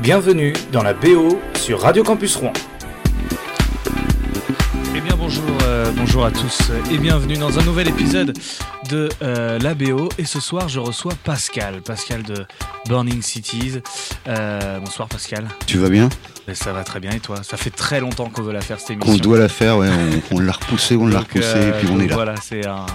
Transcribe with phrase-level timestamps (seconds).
[0.00, 2.52] Bienvenue dans la BO sur Radio Campus Rouen.
[4.94, 8.32] Eh bien bonjour, euh, bonjour à tous et bienvenue dans un nouvel épisode
[8.90, 10.08] de euh, la BO.
[10.18, 12.46] Et ce soir, je reçois Pascal, Pascal de
[12.88, 13.80] Burning Cities.
[14.28, 15.48] Euh, bonsoir Pascal.
[15.66, 16.08] Tu vas bien?
[16.46, 17.42] Ben, Ça va très bien et toi?
[17.42, 19.12] Ça fait très longtemps qu'on veut la faire cette émission.
[19.12, 19.88] Qu'on doit la faire, ouais,
[20.30, 22.14] on, on l'a repoussé, on l'a Donc, repoussé, euh, et puis on est là.
[22.14, 22.86] Voilà, c'est un,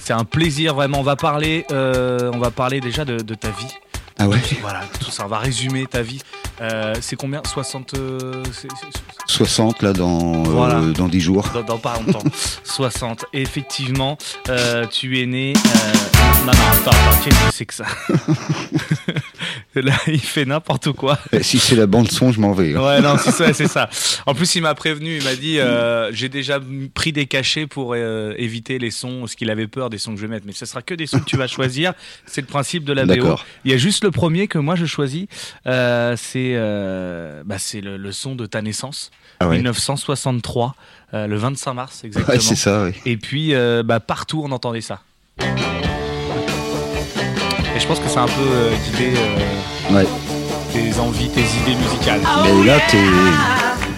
[0.00, 1.00] c'est un plaisir vraiment.
[1.00, 3.74] On va parler, euh, on va parler déjà de, de ta vie.
[4.18, 4.38] Ah ouais?
[4.60, 5.24] Voilà, tout ça.
[5.24, 6.20] On va résumer ta vie.
[6.60, 10.80] Euh, c'est combien 60 euh, c'est- c'est- 60 là dans, euh, Voilà.
[10.80, 11.48] dans 10 jours.
[11.54, 12.22] dans, dans pas longtemps.
[12.64, 13.24] 60.
[13.32, 14.16] Et effectivement,
[14.48, 15.54] euh, tu es né.
[15.56, 15.92] euh,
[16.44, 17.84] Non, non, attends, attends, qu'est-ce que c'est que ça?
[19.74, 21.18] Là, il fait n'importe quoi.
[21.32, 22.74] Eh, Si c'est la bande son, je m'en vais.
[22.76, 22.80] hein.
[22.84, 23.88] Ouais, non, c'est ça, c'est ça.
[24.26, 26.60] En plus, il m'a prévenu, il m'a dit euh, j'ai déjà
[26.94, 30.16] pris des cachets pour euh, éviter les sons, parce qu'il avait peur des sons que
[30.20, 30.46] je vais mettre.
[30.46, 31.94] Mais ce sera que des sons que tu vas choisir.
[32.26, 33.36] C'est le principe de la BO.
[33.64, 35.26] Il y a juste le premier que moi je choisis.
[35.66, 36.54] euh, c'est
[37.44, 39.10] bah, c'est le, le son de ta naissance,
[39.40, 39.56] Ah ouais.
[39.56, 40.74] 1963,
[41.14, 42.34] euh, le 25 mars exactement.
[42.34, 42.94] Ouais, c'est ça, ouais.
[43.06, 43.52] Et puis,
[43.84, 45.00] bah, partout, on entendait ça.
[47.82, 50.06] Je pense que c'est un peu euh, guidé euh, Ouais.
[50.72, 52.20] tes envies, tes idées musicales.
[52.44, 52.98] Mais là, t'es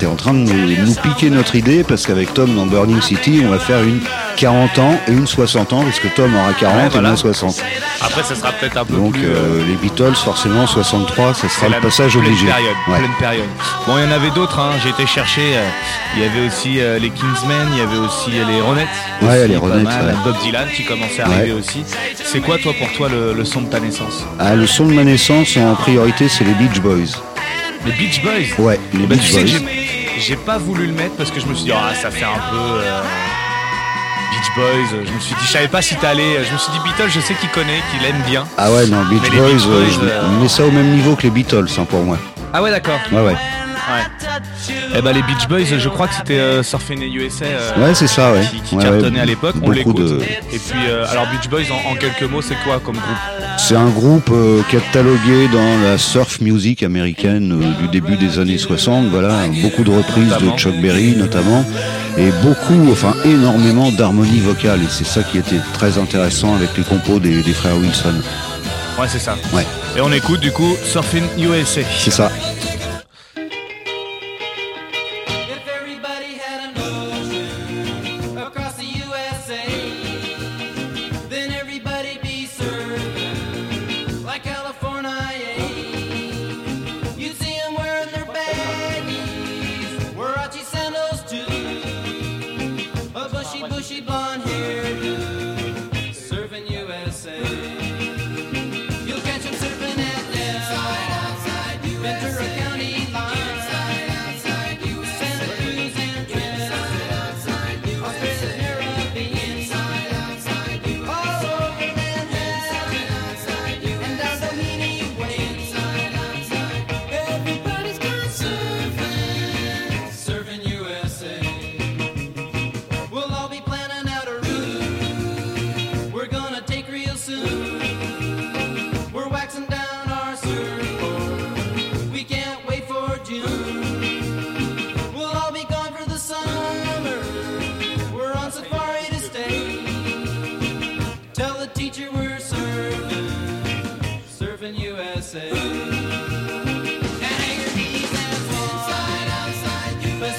[0.06, 3.50] en train de nous, nous piquer notre idée parce qu'avec Tom dans Burning City, on
[3.50, 4.00] va faire une
[4.36, 7.62] 40 ans et une 60 ans parce que Tom aura 40 Ouais, et moi 60.
[8.02, 9.24] Après, ça sera peut-être un peu Donc plus...
[9.26, 12.46] euh, euh, les Beatles, forcément 63, ça sera le passage pleine obligé.
[12.46, 12.98] Période, Ouais.
[12.98, 13.46] pleine période.
[13.86, 14.58] Bon, il y en avait d'autres.
[14.58, 14.72] Hein.
[14.82, 15.40] J'ai été chercher.
[15.56, 15.68] euh,
[16.16, 18.86] il y avait aussi euh, les Kingsmen, il y avait aussi les Ronettes.
[19.22, 20.16] Ouais, aussi, les Ronettes, mal.
[20.24, 21.82] Bob Dylan qui commençait à arriver aussi.
[22.24, 24.24] C'est quoi, toi, pour toi, le, le son de ta naissance?
[24.38, 27.18] Ah, le son de ma naissance en priorité, c'est les Beach Boys.
[27.86, 28.64] Les Beach Boys.
[28.64, 29.68] Ouais, les Bah, tu Beach sais que Boys.
[29.68, 32.24] j'ai- j'ai pas voulu le mettre parce que je me suis dit, ah, ça fait
[32.24, 33.00] un peu euh,
[34.30, 34.98] Beach Boys.
[35.06, 36.44] Je me suis dit, je savais pas si t'allais.
[36.48, 38.44] Je me suis dit, Beatles, je sais qu'il connaît, qu'il aime bien.
[38.56, 40.70] Ah ouais, non, Beach Mais les Boys, Beach euh, Boys, je euh, mets ça au
[40.70, 42.16] même niveau que les Beatles hein, pour moi.
[42.52, 43.00] Ah ouais, d'accord.
[43.12, 43.36] Ouais, ouais.
[43.94, 44.74] Ouais.
[44.96, 47.94] Eh ben les Beach Boys, je crois que c'était euh, Surfing in USA euh, Ouais,
[47.94, 48.40] c'est ça, ouais.
[48.50, 49.20] qui, qui Ouais, cartonnait ouais.
[49.20, 49.54] à l'époque.
[49.62, 49.96] On l'écoute.
[49.96, 50.20] de-
[50.52, 53.58] Et puis, euh, alors Beach Boys, en, en quelques mots, c'est quoi comme groupe?
[53.58, 54.30] C'est un groupe
[54.70, 59.06] catalogué dans la surf music américaine du début des années 60.
[59.10, 60.52] Voilà, beaucoup de reprises Notamment.
[60.54, 61.64] de Chuck Berry notamment,
[62.18, 64.80] et beaucoup, enfin énormément d'harmonie vocale.
[64.82, 68.14] Et c'est ça qui était très intéressant avec les compos des, des frères Wilson.
[68.98, 69.36] Ouais, c'est ça.
[69.52, 69.66] Ouais,
[69.96, 71.80] Et on écoute du coup Surfing USA.
[71.98, 72.30] c'est ça.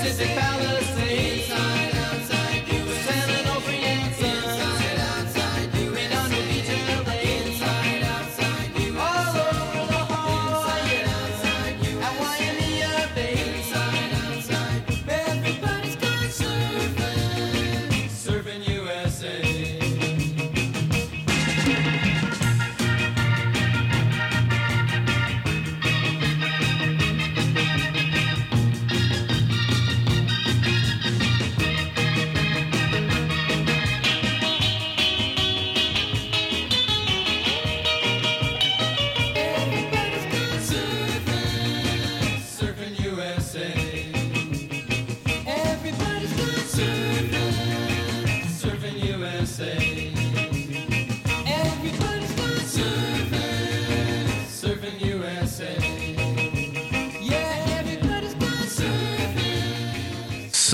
[0.06, 0.75] Mississippi Palace.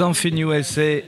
[0.02, 1.02] Surfing USA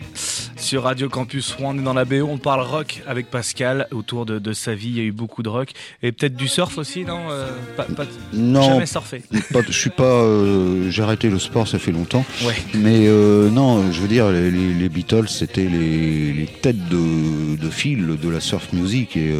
[0.55, 1.73] sur Radio Campus Rouen.
[1.75, 4.89] On est dans la BO, on parle rock avec Pascal autour de, de sa vie.
[4.89, 5.69] Il y a eu beaucoup de rock
[6.03, 9.23] et peut-être du surf aussi, non Euh, pas, pas- Non, Jamais surfé.
[9.51, 10.03] pas- je suis pas.
[10.03, 12.23] euh, J'ai arrêté le sport, ça fait longtemps.
[12.45, 12.53] Ouais.
[12.75, 17.55] Mais euh, non, je veux dire, les, les- les Beatles, c'était les, les têtes de,
[17.55, 19.17] de fil de la surf music.
[19.17, 19.31] Et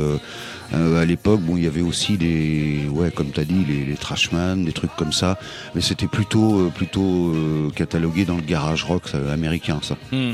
[0.74, 3.86] euh, à l'époque, bon, il y avait aussi des, ouais, comme tu as dit, les,
[3.86, 5.38] les Trashman, des trucs comme ça.
[5.76, 9.96] Mais c'était plutôt, euh, plutôt euh, catalogué dans le garage rock américain, ça.
[10.12, 10.34] Hmm.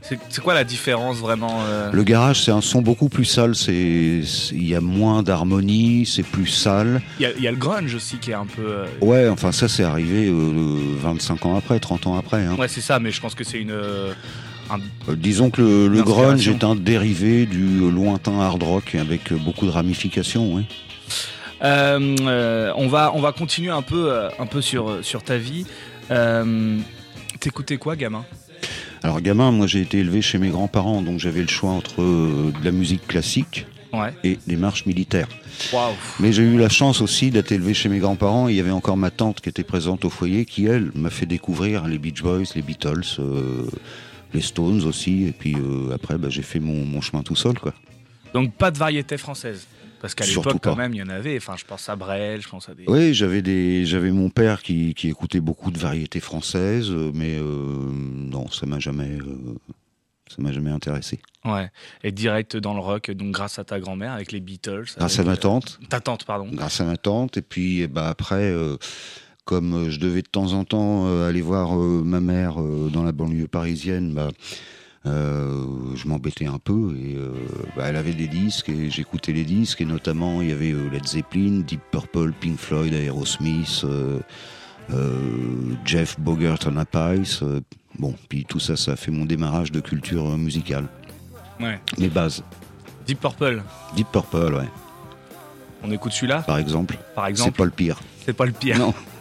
[0.00, 3.54] C'est quoi la différence vraiment euh Le garage, c'est un son beaucoup plus sale.
[3.54, 4.22] C'est,
[4.52, 7.02] il y a moins d'harmonie, c'est plus sale.
[7.20, 8.62] Il y, a- il y a le grunge aussi qui est un peu.
[8.62, 12.42] euh, Ouais, enfin ça, c'est arrivé euh, 25 ans après, 30 ans après.
[12.42, 12.56] Hein.
[12.58, 13.72] Ouais, c'est ça, mais je pense que c'est une.
[14.70, 18.94] Euh, un- Euh, disons que le, le grunge est un dérivé du lointain hard rock
[18.94, 20.54] avec beaucoup de ramifications.
[20.54, 20.62] Oui.
[21.62, 25.66] Euh, euh, on va on va continuer un peu un peu sur sur ta vie.
[27.40, 28.24] T'écoutais quoi, gamin?
[29.02, 32.64] Alors gamin, moi j'ai été élevé chez mes grands-parents, donc j'avais le choix entre de
[32.64, 34.12] la musique classique Ouais.
[34.22, 35.28] et des marches militaires.
[36.20, 38.48] Mais j'ai eu la chance aussi d'être élevé chez mes grands-parents.
[38.48, 41.24] Il y avait encore ma tante qui était présente au foyer, qui elle m'a fait
[41.24, 43.66] découvrir les Beach Boys, les Beatles, euh,
[44.32, 45.24] les Stones aussi.
[45.24, 47.74] Et puis euh, après, bah, j'ai fait mon, mon chemin tout seul, quoi.
[48.34, 49.66] Donc pas de variété française.
[50.00, 51.36] Parce qu'à l'époque, quand même, il y en avait.
[51.36, 52.84] Enfin, je pense à Brel, je pense à des.
[52.86, 57.42] Oui, j'avais des, j'avais mon père qui, qui écoutait beaucoup de variétés françaises, mais euh,
[57.42, 59.56] non, ça m'a jamais, euh,
[60.28, 61.18] ça m'a jamais intéressé.
[61.44, 61.68] Ouais.
[62.04, 64.84] Et direct dans le rock, donc grâce à ta grand-mère avec les Beatles.
[64.96, 66.48] Grâce à ma tante, euh, Ta tante, pardon.
[66.52, 68.54] grâce à ma tante, et puis eh ben, après,
[69.48, 72.56] comme euh, je devais de temps en temps euh, aller voir euh, ma mère
[72.92, 74.28] dans la banlieue parisienne, bah,
[75.06, 75.64] euh,
[75.94, 77.30] je m'embêtais un peu et euh,
[77.74, 80.90] bah, elle avait des disques et j'écoutais les disques et notamment il y avait euh,
[80.92, 83.86] Led Zeppelin, Deep Purple, Pink Floyd, Aerosmith,
[85.86, 87.60] Jeff Bogert euh,
[87.98, 90.88] bon, puis tout ça, ça a fait mon démarrage de culture musicale.
[91.58, 91.80] Ouais.
[91.96, 92.44] Mes bases.
[93.06, 93.62] Deep Purple.
[93.96, 94.68] Deep Purple, ouais,
[95.82, 96.98] On écoute celui-là, par exemple.
[97.14, 97.56] par C'est exemple.
[97.56, 97.98] pas le pire.
[98.26, 98.78] C'est pas le pire.
[98.78, 98.92] Non.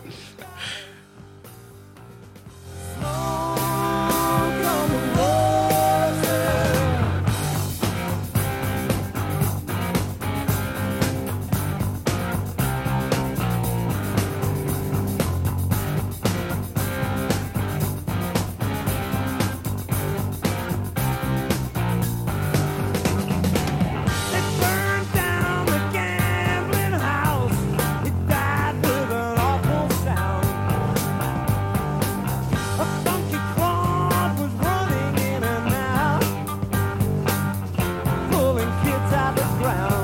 [39.68, 39.97] around.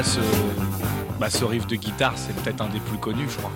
[0.00, 0.20] Là, ce,
[1.18, 3.50] bah, ce riff de guitare, c'est peut-être un des plus connus, je crois.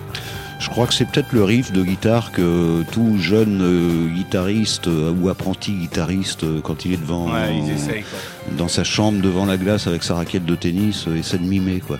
[0.59, 5.11] Je crois que c'est peut-être le riff de guitare que tout jeune euh, guitariste euh,
[5.11, 8.19] ou apprenti guitariste, euh, quand il est devant Ouais, ils essayent, quoi.
[8.57, 11.97] dans sa chambre devant la glace avec sa raquette de tennis, essaie de mimer quoi.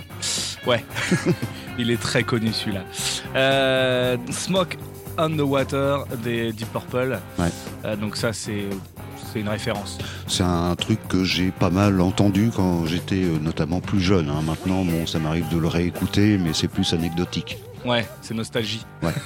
[0.68, 0.86] Ouais,
[1.80, 2.84] il est très connu celui-là.
[4.30, 4.78] Smoke
[5.18, 7.20] on the Water des Deep Purple.
[7.40, 7.98] Ouais.
[7.98, 8.66] Donc ça, c'est
[9.36, 9.98] c'est une référence.
[10.28, 14.30] C'est un truc que j'ai pas mal entendu quand j'étais euh, notamment plus jeune.
[14.30, 14.42] hein.
[14.46, 17.58] Maintenant, bon, ça m'arrive de le réécouter, mais c'est plus anecdotique.
[17.86, 18.86] Ouais, c'est nostalgie.
[19.04, 19.12] Ouais.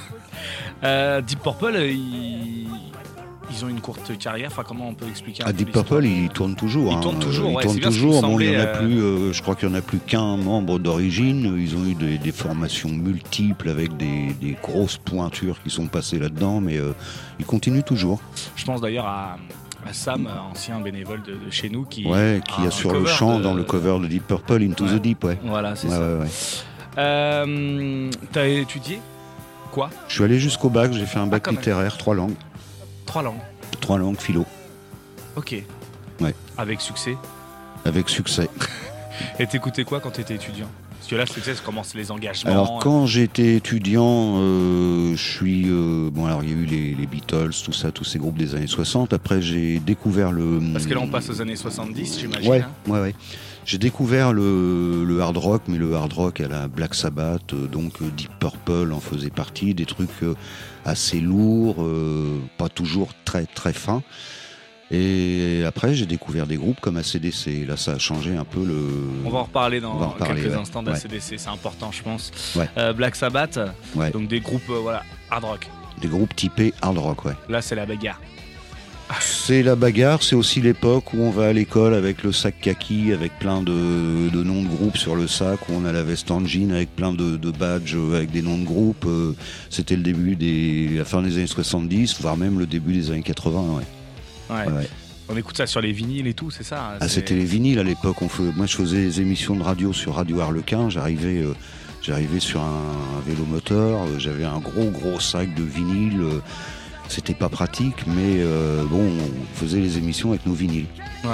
[0.82, 2.66] Euh, Deep Purple, euh, ils...
[3.50, 4.48] ils ont une courte carrière.
[4.50, 6.90] Enfin, comment on peut expliquer un Ah, peu Deep Purple, il tourne toujours.
[6.92, 7.00] Il hein.
[7.00, 8.22] tourne toujours, Il ouais, tourne c'est bien ce qui me toujours.
[8.22, 8.98] Bon, il y en a euh, plus.
[9.02, 11.54] euh, je crois qu'il y en a plus qu'un membre d'origine.
[11.60, 16.18] Ils ont eu des, des formations multiples avec des, des grosses pointures qui sont passées
[16.18, 16.78] là-dedans, mais
[17.38, 18.22] ils continuent toujours.
[18.56, 19.36] Je pense d'ailleurs à
[19.92, 23.38] Sam, euh, ancien bénévole de, de chez nous, qui, Ouais, qui a assure le chant
[23.38, 24.90] de- dans le cover de Deep Purple, Into Ouais.
[24.98, 25.38] the Deep, ouais.
[25.42, 26.00] Voilà, c'est Ouais, ça.
[26.18, 26.28] ouais.
[26.98, 29.00] Euh, T'as étudié
[29.72, 29.90] quoi?
[30.08, 31.56] Je suis allé jusqu'au bac, j'ai fait un bac même.
[31.56, 32.34] littéraire, trois langues.
[33.06, 33.38] Trois langues.
[33.80, 34.44] Trois langues philo,
[35.36, 35.54] Ok.
[36.20, 36.34] Ouais.
[36.58, 37.16] Avec succès.
[37.84, 38.48] avec succès.
[39.38, 40.68] Et t'écoutais quoi quand t'étais étudiant?
[41.10, 42.50] Que là, je sais comment c'est les engagements.
[42.50, 46.94] Alors quand j'étais étudiant, euh, je suis euh, bon alors il y a eu les,
[46.94, 49.12] les Beatles, tout ça, tous ces groupes des années 60.
[49.12, 52.48] Après j'ai découvert le Parce que là, on passe aux années 70, j'imagine.
[52.50, 52.70] ouais hein.
[52.86, 53.14] ouais ouais.
[53.66, 57.66] J'ai découvert le, le hard rock, mais le hard rock à la Black Sabbath, euh,
[57.66, 60.34] donc euh, Deep Purple en faisait partie, des trucs euh,
[60.84, 64.02] assez lourds, euh, pas toujours très très fins.
[64.92, 67.66] Et après j'ai découvert des groupes comme ACDC.
[67.68, 68.88] Là ça a changé un peu le.
[69.24, 70.60] On va en reparler dans en reparler, quelques ouais.
[70.60, 70.92] instants Ouais.
[70.92, 72.32] d'ACDC, c'est important, je pense.
[72.56, 72.68] Ouais.
[72.76, 73.58] Euh, Black Sabbath,
[74.12, 75.68] donc des groupes euh, voilà, hard rock.
[76.00, 77.34] Des groupes typés hard rock, ouais.
[77.48, 78.20] Là, c'est la bagarre.
[79.20, 83.12] C'est la bagarre, c'est aussi l'époque où on va à l'école avec le sac kaki,
[83.12, 86.30] avec plein de, de noms de groupes sur le sac, où on a la veste
[86.30, 89.06] en jean avec plein de, de badges euh, avec des noms de groupes.
[89.68, 93.22] C'était le début des, la fin des années 70, voire même le début des années
[93.22, 93.60] 80.
[93.78, 93.82] Ouais.
[94.50, 94.66] Ouais.
[94.66, 94.88] Ouais, ouais.
[95.32, 97.78] On écoute ça sur les vinyles et tout, c'est ça Ah, c'est- c'était les vinyles
[97.78, 98.16] à l'époque.
[98.22, 100.90] On Moi, je faisais des émissions de radio sur Radio Harlequin.
[100.90, 101.54] J'arrivais, euh,
[102.02, 104.02] j'arrivais sur un, un vélo moteur.
[104.02, 106.20] euh, J'avais un gros, gros sac de vinyles.
[106.20, 106.40] euh,
[107.08, 110.86] C'était pas pratique, mais euh, bon, on faisait les émissions avec nos vinyles.
[111.24, 111.30] Ouais.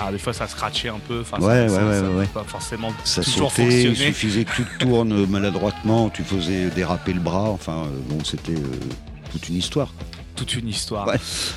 [0.00, 1.20] Alors, des fois, ça scratchait un peu.
[1.20, 4.52] Enfin, Ouais, ça, ouais, ça- ouais, ça pas forcément Ça toujours sautait, il suffisait que
[4.56, 7.50] tu te tournes maladroitement, tu faisais déraper le bras.
[7.50, 8.78] Enfin, bon, c'était euh,
[9.32, 9.92] toute une histoire.
[10.40, 11.06] Toute une histoire.
[11.06, 11.16] Ouais.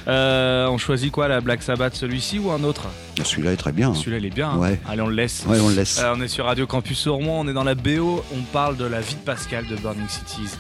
[0.10, 2.84] Euh, on choisit quoi, la Black Sabbath, celui-ci ou un autre?
[3.24, 3.92] Celui-là est très bien.
[3.92, 3.96] hein.
[3.96, 4.50] Celui-là, il est bien.
[4.50, 4.60] hein.
[4.90, 5.46] Allez, on le laisse.
[5.48, 6.00] Ouais, on le laisse.
[6.04, 8.84] Euh, on est sur Radio Campus Rouen, on est dans la BO, on parle de
[8.84, 10.58] la vie de Pascal de Burning Cities.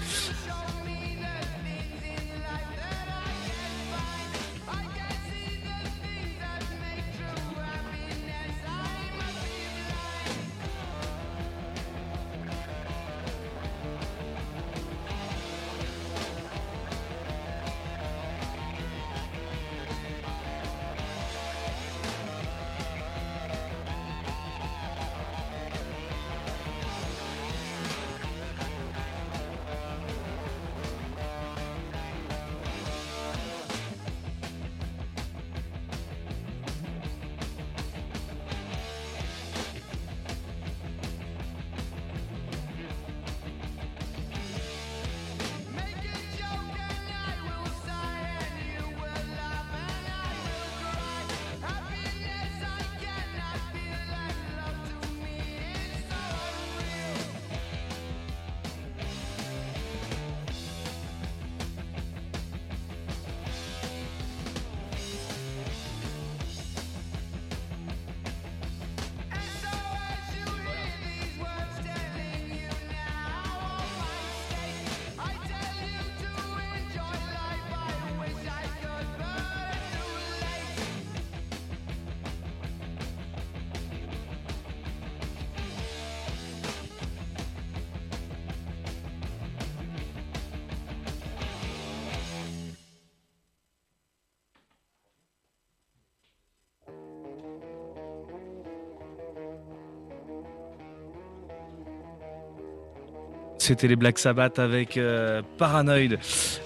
[103.64, 106.18] C'était les Black Sabbath avec euh, Paranoid.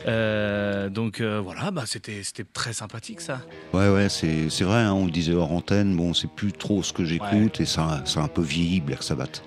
[0.08, 2.24] Euh, donc euh, voilà, bah, c'était
[2.54, 3.42] très sympathique ça.
[3.72, 6.82] Ouais, ouais, c'est c'est vrai, hein, on le disait hors antenne, bon, c'est plus trop
[6.82, 9.44] ce que j'écoute et ça, ça a un peu vieilli, Black Sabbath.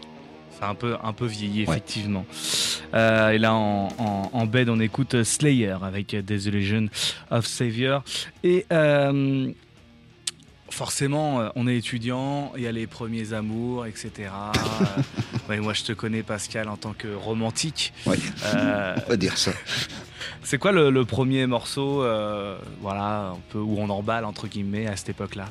[0.52, 1.72] C'est un peu, un peu vieilli, Ouais.
[1.78, 2.24] effectivement.
[2.94, 6.86] Euh, et là, en, en, en bed, on écoute Slayer avec Desolation
[7.32, 8.04] of Savior.
[8.44, 9.50] Et euh,
[10.70, 14.10] forcément, euh, on est étudiant, il y a les premiers amours, etc.
[14.18, 15.02] Euh,
[15.48, 17.92] ouais, moi, je te connais, Pascal, en tant que romantique.
[18.06, 18.18] Ouais.
[18.44, 19.52] Euh, On va dire ça.
[20.42, 24.86] c'est quoi le, le premier morceau, euh, voilà, un peu où on emballe entre guillemets
[24.86, 25.46] à cette époque-là?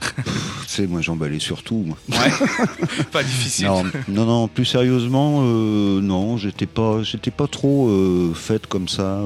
[0.00, 0.22] Tu
[0.66, 1.84] sais, moi j'emballais surtout.
[1.86, 1.96] Moi.
[2.08, 3.04] Ouais.
[3.12, 3.66] Pas difficile.
[3.66, 7.90] Non, non, non, plus sérieusement, non, j'étais pas, j'étais pas trop
[8.34, 9.20] fête comme ça.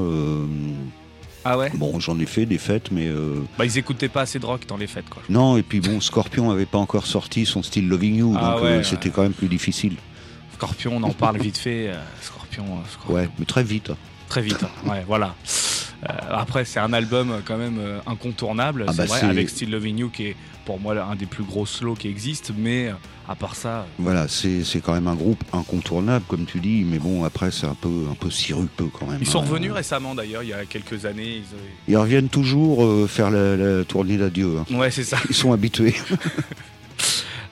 [1.45, 1.71] Ah ouais.
[1.75, 4.63] bon, j'en ai fait des fêtes, mais euh, Bah ils écoutaient pas assez de rock
[4.69, 5.23] dans les fêtes, quoi.
[5.29, 5.57] non.
[5.57, 8.69] Et puis bon, Scorpion avait pas encore sorti son style Loving You, Ah donc ouais,
[8.71, 8.85] euh, ouais.
[8.85, 9.97] c'était quand même plus difficile.
[10.55, 11.89] Scorpion, on en parle vite fait.
[11.89, 13.15] euh, Scorpion, euh, Scorpion.
[13.15, 13.91] Ouais, mais très vite.
[13.91, 13.97] hein.
[14.29, 14.63] Très vite.
[14.63, 14.89] hein.
[14.89, 15.35] Ouais, voilà.
[16.09, 19.27] Euh, après, c'est un album euh, quand même euh, incontournable, Ah c'est bah, vrai, c'est-
[19.27, 22.53] avec Still Loving You qui est pour moi un des plus gros slows qui existent,
[22.57, 22.93] mais euh,
[23.29, 27.25] à part ça, Voilà, c'est quand même un groupe incontournable, comme tu dis, mais bon,
[27.25, 29.19] après c'est un peu, un peu sirupeux quand même.
[29.21, 29.47] ils sont hein.
[29.49, 31.37] revenus récemment d'ailleurs, il y a quelques années.
[31.37, 34.59] ils, euh, Ils reviennent toujours euh, faire la, la tournée d'adieu.
[34.59, 34.77] hein.
[34.77, 35.19] Ouais, c'est ça.
[35.29, 35.95] Ils sont habitués.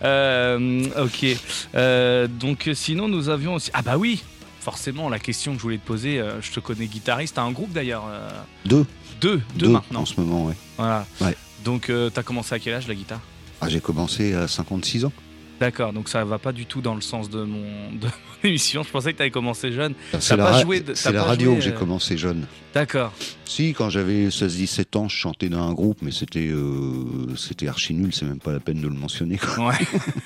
[0.03, 1.27] Euh, ok.
[1.75, 3.71] Euh, donc euh, sinon nous avions aussi.
[3.75, 4.23] Ah bah oui.
[4.61, 7.51] Forcément, la question que je voulais te poser, euh, je te connais guitariste, t'as un
[7.51, 8.29] groupe d'ailleurs, euh,
[8.67, 8.87] Deux,
[9.21, 10.01] deux, deux, deux maintenant.
[10.01, 10.55] en ce moment, ouais.
[10.77, 11.07] Voilà.
[11.21, 11.35] Ouais.
[11.65, 13.21] Donc euh, t'as commencé à quel âge la guitare?
[13.61, 15.13] Ah, j'ai commencé à 56 ans.
[15.61, 18.07] D'accord, donc ça va pas du tout dans le sens de mon, de
[18.43, 18.83] mon émission.
[18.83, 19.93] Je pensais que t'avais commencé jeune.
[20.19, 22.47] C'est la, pas ra- joué de- la pas radio joué, que j'ai euh, commencé jeune.
[22.73, 23.13] D'accord.
[23.45, 27.93] Si, quand j'avais 16-17 ans, je chantais dans un groupe, mais c'était euh, c'était archi
[27.93, 29.37] nul, c'est même pas la peine de le mentionner.
[29.37, 29.69] quoi.
[29.69, 29.75] Ouais.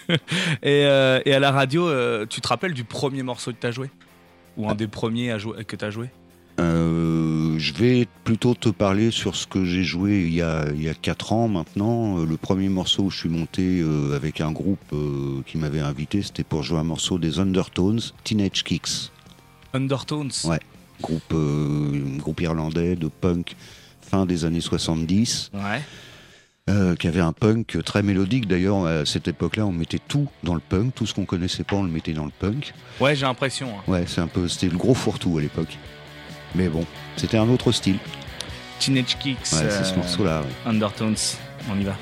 [0.62, 3.73] et, euh, et à la radio, euh, tu te rappelles du premier morceau que t'as
[3.73, 3.90] joué?
[4.57, 6.11] Ou un des premiers à jouer, que t'as joué?
[6.61, 10.83] Euh, je vais plutôt te parler sur ce que j'ai joué il y a, il
[10.83, 12.19] y a 4 ans maintenant.
[12.19, 15.81] Euh, Le premier morceau où je suis monté euh, avec un groupe euh, qui m'avait
[15.81, 19.11] invité, c'était pour jouer un morceau des Undertones, Teenage Kicks.
[19.73, 20.31] Undertones.
[20.45, 20.61] Ouais.
[21.03, 21.35] Groupe,
[22.19, 23.57] groupe irlandais de punk
[24.01, 25.51] fin des années 70.
[25.53, 25.83] Ouais.
[26.99, 28.47] Qui avait un punk très mélodique.
[28.47, 30.95] D'ailleurs, à cette époque-là, on mettait tout dans le punk.
[30.95, 32.73] Tout ce qu'on connaissait pas, on le mettait dans le punk.
[33.01, 33.69] Ouais, j'ai l'impression.
[33.77, 33.83] hein.
[33.90, 35.77] Ouais, c'est un peu, c'était le gros fourre-tout à l'époque.
[36.55, 36.85] Mais bon,
[37.17, 37.99] c'était un autre style.
[38.79, 39.38] Teenage Kicks.
[39.38, 40.40] Ouais, c'est ce euh, morceau-là.
[40.43, 40.71] ouais.
[40.71, 41.17] Undertones.
[41.71, 41.97] On y va.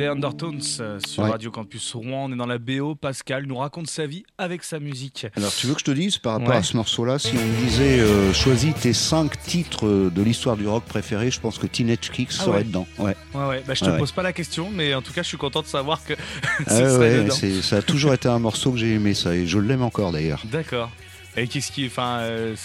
[0.00, 1.30] Des Undertones euh, sur Ouais.
[1.30, 2.24] Radio Campus Rouen.
[2.28, 2.94] On est dans la BO.
[2.94, 5.26] Pascal nous raconte sa vie avec sa musique.
[5.36, 6.56] Alors, tu veux que je te dise par rapport Ouais.
[6.56, 10.56] à ce morceau-là, si on me disait euh, choisis tes 5 titres euh, de l'histoire
[10.56, 12.64] du rock préférés, je pense que Teenage Kicks Ah serait ouais.
[12.64, 12.86] dedans.
[12.98, 13.62] Ouais, Ouais.
[13.66, 15.66] Bah, je te pose pas la question, mais en tout cas, je suis content de
[15.66, 16.14] savoir que
[16.66, 19.82] Ah c'est- ça a toujours été un morceau que j'ai aimé, ça, et je l'aime
[19.82, 20.42] encore d'ailleurs.
[20.50, 20.90] D'accord.
[21.36, 21.86] Et qu'est-ce qui.
[21.86, 22.18] Enfin.
[22.20, 22.56] euh,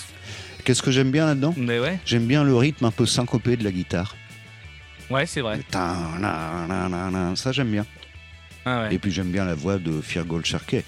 [0.64, 1.54] Qu'est-ce que j'aime bien là-dedans?
[1.58, 2.00] Mais ouais.
[2.06, 4.16] J'aime bien le rythme un peu syncopé de la guitare.
[5.10, 5.60] Ouais, c'est vrai.
[5.72, 7.86] Ça, j'aime bien.
[8.66, 8.96] Ah ouais.
[8.96, 10.84] Et puis, j'aime bien la voix de Firgol Sharkey.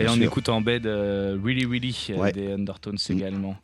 [0.00, 0.22] Et on sûr.
[0.24, 2.32] écoute en bed euh, Really Really euh, Ouais.
[2.32, 3.12] des Undertones Mm.
[3.12, 3.56] également.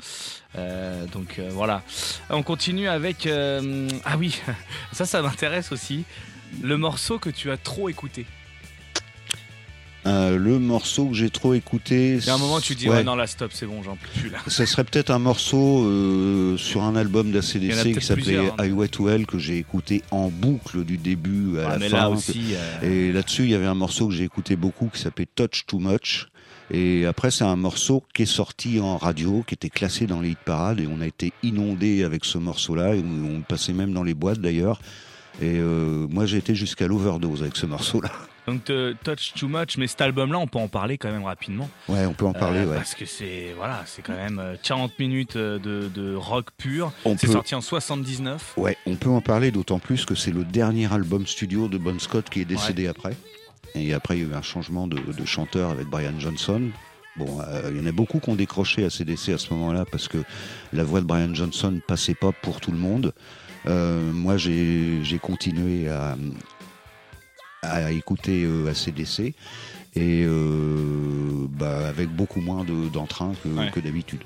[0.57, 1.83] Euh, donc voilà.
[2.31, 3.27] On continue avec.
[3.27, 4.39] ah oui,
[4.93, 6.05] ça, ça m'intéresse aussi.
[6.63, 8.27] Le morceau que tu as trop écouté.
[10.09, 12.17] Euh, le morceau que j'ai trop écouté.
[12.17, 13.97] Il y a un moment, tu dis, ouais, ouais, non, là, stop, c'est bon, j'en
[13.97, 14.39] peux plus là.
[14.47, 18.55] Ça serait peut-être un morceau euh, sur un album d'ACDC qui s'appelait hein.
[18.59, 21.97] Highway to Hell que j'ai écouté en boucle du début à Ah, la mais fin.
[21.99, 22.55] là aussi.
[22.83, 25.65] euh, Et là-dessus, il y avait un morceau que j'ai écouté beaucoup qui s'appelait Touch
[25.67, 26.29] Too Much.
[26.71, 30.31] Et après, c'est un morceau qui est sorti en radio, qui était classé dans les
[30.31, 34.03] hit parades, et on a été inondé avec ce morceau-là, et on, passait même dans
[34.03, 34.81] les boîtes d'ailleurs.
[35.41, 38.11] Et euh, moi, j'ai été jusqu'à l'overdose avec ce morceau-là.
[38.49, 38.65] Donc,
[39.05, 41.69] Touch Too Much, mais cet album-là, on peut en parler quand même rapidement.
[41.89, 42.77] Ouais, on peut en parler, Euh, ouais.
[42.77, 46.91] Parce que c'est voilà, c'est quand même euh, 40 minutes euh, de, de rock pur.
[47.05, 48.55] On C'est peut- sorti en 79.
[48.57, 51.99] Ouais, on peut en parler d'autant plus que c'est le dernier album studio de Bon
[52.01, 53.17] Scott qui est décédé après.
[53.75, 56.63] Et après, il y a eu un changement de, de chanteur avec Brian Johnson.
[57.17, 59.85] Bon, euh, il y en a beaucoup qui ont décroché à CDC à ce moment-là
[59.91, 60.19] parce que
[60.73, 63.13] la voix de Brian Johnson passait pas pour tout le monde.
[63.69, 66.17] Euh, moi, j'ai continué à,
[67.63, 69.35] à écouter euh, ACDC
[69.95, 73.71] et euh, bah, avec beaucoup moins de- d'entrain que, Ouais.
[73.71, 74.21] que d'habitude.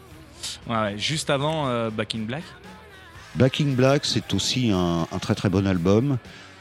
[0.68, 0.94] Ouais.
[0.96, 2.42] Juste avant Back in Black?
[3.34, 6.18] Back in Black, c'est aussi un, un très très bon album.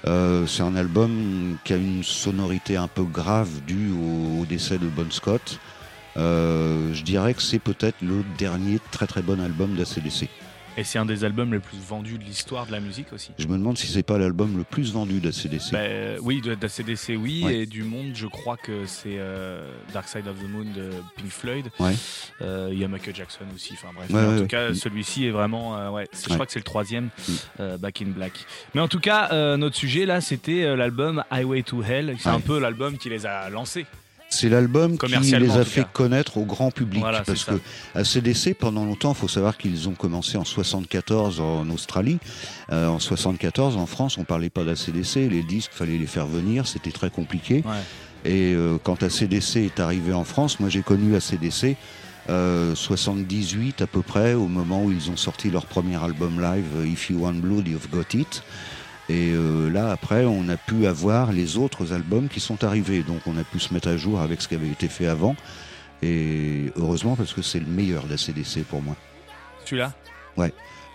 [0.07, 4.77] Euh, c'est un album qui a une sonorité un peu grave due au, au décès
[4.79, 5.59] de Bon Scott.
[6.17, 10.27] Euh, je dirais que c'est peut-être le dernier très très bon album d'ACDC.
[10.77, 13.31] Et c'est un des albums les plus vendus de l'histoire de la musique aussi.
[13.37, 15.71] Je me demande si c'est pas l'album le plus vendu d'ACDC.
[15.73, 15.79] Bah,
[16.21, 17.41] oui, d'ACDC, oui.
[17.43, 17.55] Ouais.
[17.59, 21.29] Et du monde, je crois que c'est euh, Dark Side of the Moon de Pink
[21.29, 21.65] Floyd.
[21.79, 21.93] Ouais.
[22.41, 23.73] Euh, Il y a Michael Jackson aussi.
[23.73, 24.09] Enfin bref.
[24.11, 24.75] Ouais, en tout cas, Mm.
[24.75, 25.77] celui-ci est vraiment.
[25.77, 27.33] euh, ouais, je crois que c'est le troisième, Mm.
[27.59, 28.33] euh, Back in Black.
[28.73, 32.15] Mais en tout cas, euh, notre sujet là, c'était l'album Highway to Hell.
[32.17, 33.85] C'est un peu l'album qui les a lancés.
[34.31, 37.01] C'est l'album qui les a fait connaître au grand public.
[37.01, 37.59] Voilà, parce que
[37.95, 42.17] ACDC, pendant longtemps, il faut savoir qu'ils ont commencé en 74 en Australie.
[42.71, 45.29] Euh, en 74, en France, on parlait pas d'ACDC.
[45.29, 46.65] Les disques, fallait les faire venir.
[46.65, 47.63] C'était très compliqué.
[47.65, 48.31] Ouais.
[48.31, 51.75] Et euh, quand ACDC est arrivé en France, moi j'ai connu ACDC
[52.29, 56.85] euh, 78 à peu près, au moment où ils ont sorti leur premier album live,
[56.85, 58.43] If You Want Blood, You've Got It.
[59.11, 63.03] Et euh, là, après, on a pu avoir les autres albums qui sont arrivés.
[63.03, 65.35] Donc on a pu se mettre à jour avec ce qui avait été fait avant.
[66.01, 68.95] Et heureusement, parce que c'est le meilleur d'ACDC pour moi.
[69.65, 69.91] Celui-là?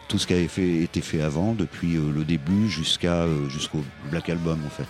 [0.08, 3.84] Tout ce qui avait fait, été fait avant, depuis euh, le début jusqu'à euh, jusqu'au
[4.10, 4.86] Black Album en fait.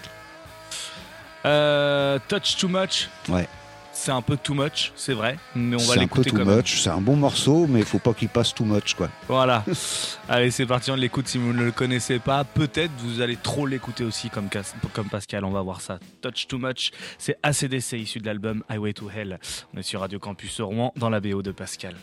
[2.28, 3.08] Touch Too Much?
[3.28, 3.48] Ouais.
[3.98, 6.58] C'est un peu too much, c'est vrai, mais on va l'écouter too quand même.
[6.58, 6.80] much.
[6.80, 9.08] C'est un bon morceau, mais il faut pas qu'il passe too much quoi.
[9.26, 9.64] Voilà.
[10.28, 11.26] Allez, c'est parti, on l'écoute.
[11.26, 14.48] Si vous ne le connaissez pas, peut-être vous allez trop l'écouter aussi comme,
[14.92, 15.44] comme Pascal.
[15.44, 15.98] On va voir ça.
[16.20, 19.40] Touch Too Much, c'est ACDC issu de l'album Highway to Hell.
[19.74, 21.96] On est sur Radio Campus Rouen dans la BO de Pascal.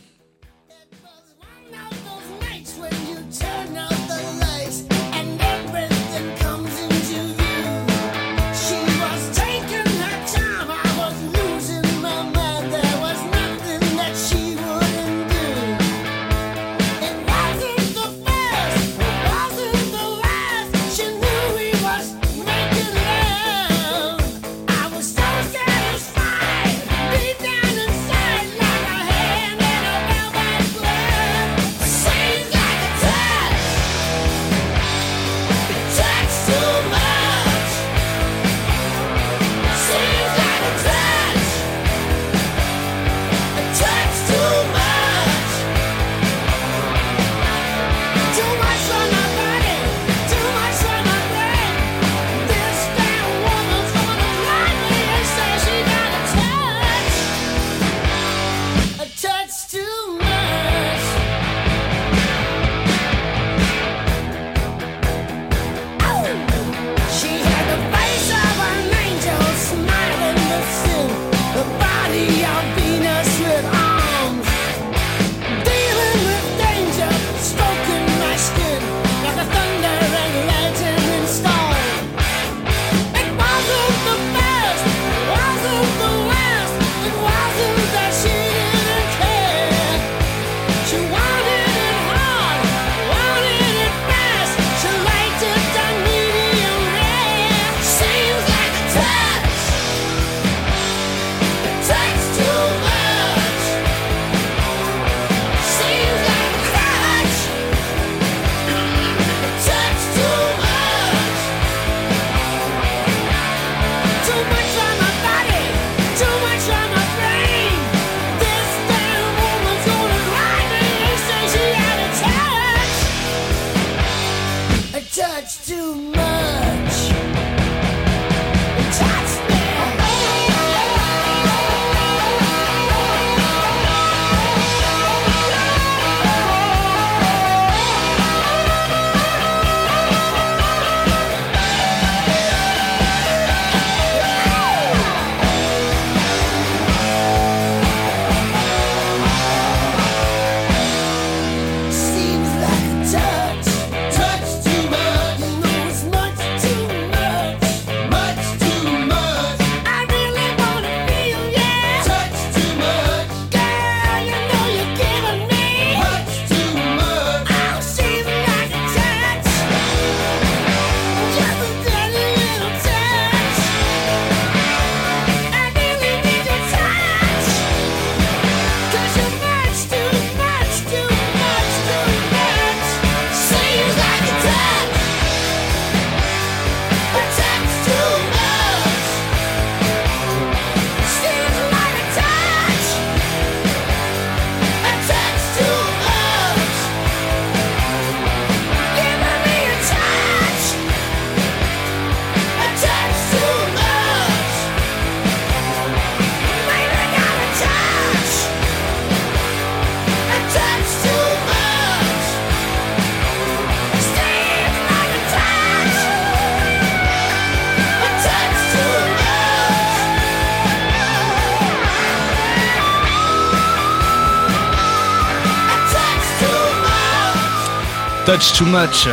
[228.34, 229.08] Touch Too Much.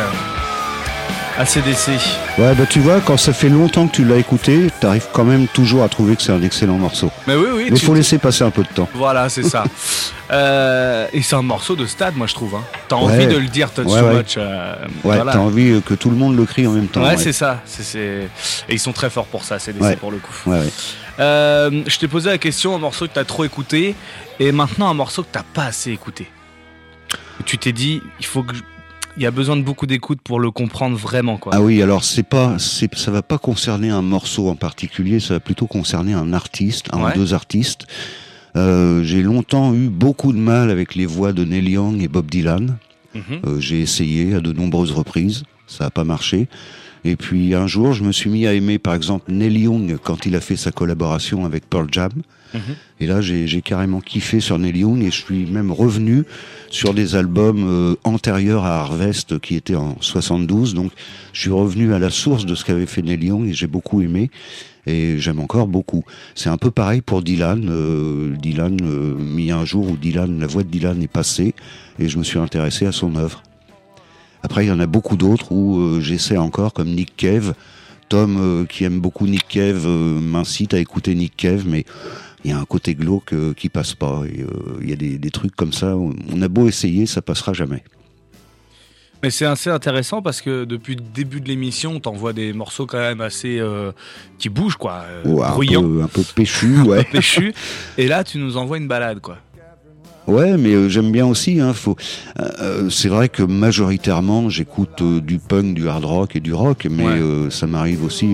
[1.37, 1.89] ACDC.
[2.39, 5.47] Ouais, bah tu vois, quand ça fait longtemps que tu l'as écouté, t'arrives quand même
[5.47, 7.11] toujours à trouver que c'est un excellent morceau.
[7.27, 7.67] Mais oui, oui.
[7.71, 8.89] Mais tu- faut laisser passer un peu de temps.
[8.95, 9.63] Voilà, c'est ça.
[10.33, 12.55] Euh, et c'est un morceau de stade, moi je trouve.
[12.55, 12.63] Hein.
[12.87, 13.01] T'as Ouais.
[13.01, 14.13] envie de le dire, Touch Ouais, Too ouais.
[14.19, 14.35] Much.
[14.37, 15.33] euh, voilà.
[15.33, 17.03] t'as envie euh, que tout le monde le crie en même temps.
[17.03, 17.61] Ouais, c'est ça.
[17.97, 18.29] Et
[18.69, 19.95] ils sont très forts pour ça, CDC Ouais.
[19.97, 20.53] pour le coup.
[21.19, 23.93] Euh, je t'ai posé la question, un morceau que t'as trop écouté,
[24.39, 26.29] et maintenant un morceau que t'as pas assez écouté.
[27.41, 28.55] Et tu t'es dit, il faut que.
[28.55, 28.61] je-
[29.17, 31.51] Il y a besoin de beaucoup d'écoute pour le comprendre vraiment, quoi.
[31.55, 35.35] Ah oui, alors c'est pas, c'est, ça va pas concerner un morceau en particulier, ça
[35.35, 37.11] va plutôt concerner un artiste, un Ouais.
[37.11, 37.85] ou deux artistes.
[38.55, 42.29] Euh, j'ai longtemps eu beaucoup de mal avec les voix de Neil Young et Bob
[42.29, 42.77] Dylan.
[43.13, 43.21] Mhm.
[43.45, 46.47] Euh, j'ai essayé à de nombreuses reprises, ça n'a pas marché.
[47.03, 50.25] Et puis un jour, je me suis mis à aimer par exemple Neil Young quand
[50.25, 52.11] il a fait sa collaboration avec Pearl Jam.
[52.99, 56.23] Et là, j'ai carrément kiffé sur Neil Young et je suis même revenu
[56.69, 60.73] sur des albums euh, antérieurs à Harvest qui étaient en 72.
[60.73, 60.91] Donc,
[61.33, 64.01] je suis revenu à la source de ce qu'avait fait Neil Young et j'ai beaucoup
[64.01, 64.29] aimé.
[64.87, 66.03] Et j'aime encore beaucoup.
[66.33, 67.67] C'est un peu pareil pour Dylan.
[67.69, 71.53] Euh, Dylan, euh, mis un jour où Dylan, la voix de Dylan est passée
[71.99, 73.43] et je me suis intéressé à son œuvre.
[74.43, 77.53] Après, il y en a beaucoup d'autres où euh, j'essaie encore, comme Nick Cave.
[78.09, 81.85] Tom, euh, qui aime beaucoup Nick Cave, m'incite à écouter Nick Cave, mais
[82.43, 84.21] il y a un côté glauque euh, qui passe pas.
[84.23, 85.95] Euh, Il y a des, des trucs comme ça.
[85.95, 87.83] On a beau essayer, ça passera jamais.
[89.23, 92.87] Mais c'est assez intéressant parce que depuis le début de l'émission, on t'envoie des morceaux
[92.87, 93.59] quand même assez.
[93.59, 93.91] euh,
[94.39, 95.03] qui bougent, quoi.
[95.25, 96.23] Ouais, un, bruyants, peu, un peu
[96.87, 97.03] ouais.
[97.03, 97.53] péchus.
[97.99, 99.37] Et là, tu nous envoies une balade, quoi.
[100.31, 101.59] Ouais, mais euh, j'aime bien aussi.
[101.59, 101.95] Hein, faut.
[102.39, 106.87] euh, euh, c'est vrai que majoritairement, j'écoute du punk, du hard rock et du rock,
[106.89, 107.49] mais Ouais.
[107.49, 108.27] ça m'arrive aussi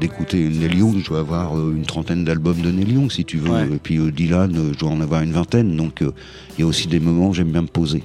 [0.00, 0.98] d'écouter Neil Young.
[1.02, 3.50] Je dois avoir une trentaine d'albums de Neil Young, si tu veux.
[3.50, 3.64] Ouais.
[3.64, 5.76] Et puis Dylan, je dois en avoir une vingtaine.
[5.76, 8.02] Donc il y a aussi des moments où j'aime bien me poser.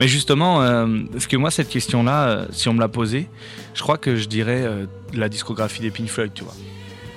[0.00, 3.28] Mais justement, euh, parce que moi, cette question-là, euh, si on me l'a posée,
[3.74, 6.54] je crois que je dirais euh, la discographie des Pink Floyd, tu vois.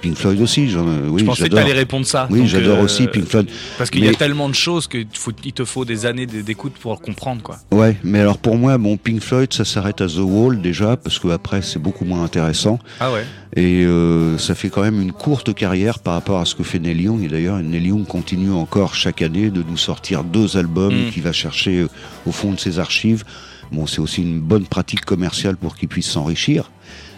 [0.02, 1.60] Pink Floyd aussi, j'en, euh, oui, je pensais que j'adore.
[1.68, 2.28] t'allais répondre ça.
[2.30, 3.48] Oui, j'adore euh, aussi Pink Floyd.
[3.78, 6.98] Parce qu'il y a tellement de choses qu'il te faut des années d'écoute pour le
[7.00, 7.58] comprendre, quoi.
[7.72, 11.20] Ouais, mais alors pour moi, bon, Pink Floyd, ça s'arrête à The Wall déjà, parce
[11.20, 12.80] que après c'est beaucoup moins intéressant.
[13.00, 16.54] Ah ouais Et euh, ça fait quand même une courte carrière par rapport à ce
[16.56, 17.24] que fait Neil Young.
[17.24, 21.12] Et d'ailleurs, Neil Young continue encore chaque année de nous sortir deux albums Mm.
[21.12, 21.86] qu'il va chercher
[22.26, 23.24] au fond de ses archives.
[23.72, 26.72] Bon, c'est aussi une bonne pratique commerciale pour qu'il puisse s'enrichir.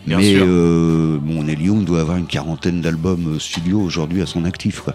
[0.09, 0.43] Bien Mais sûr.
[0.47, 4.81] euh, bon, Neil Young doit avoir une quarantaine d'albums euh, studio aujourd'hui à son actif.
[4.81, 4.93] Quoi.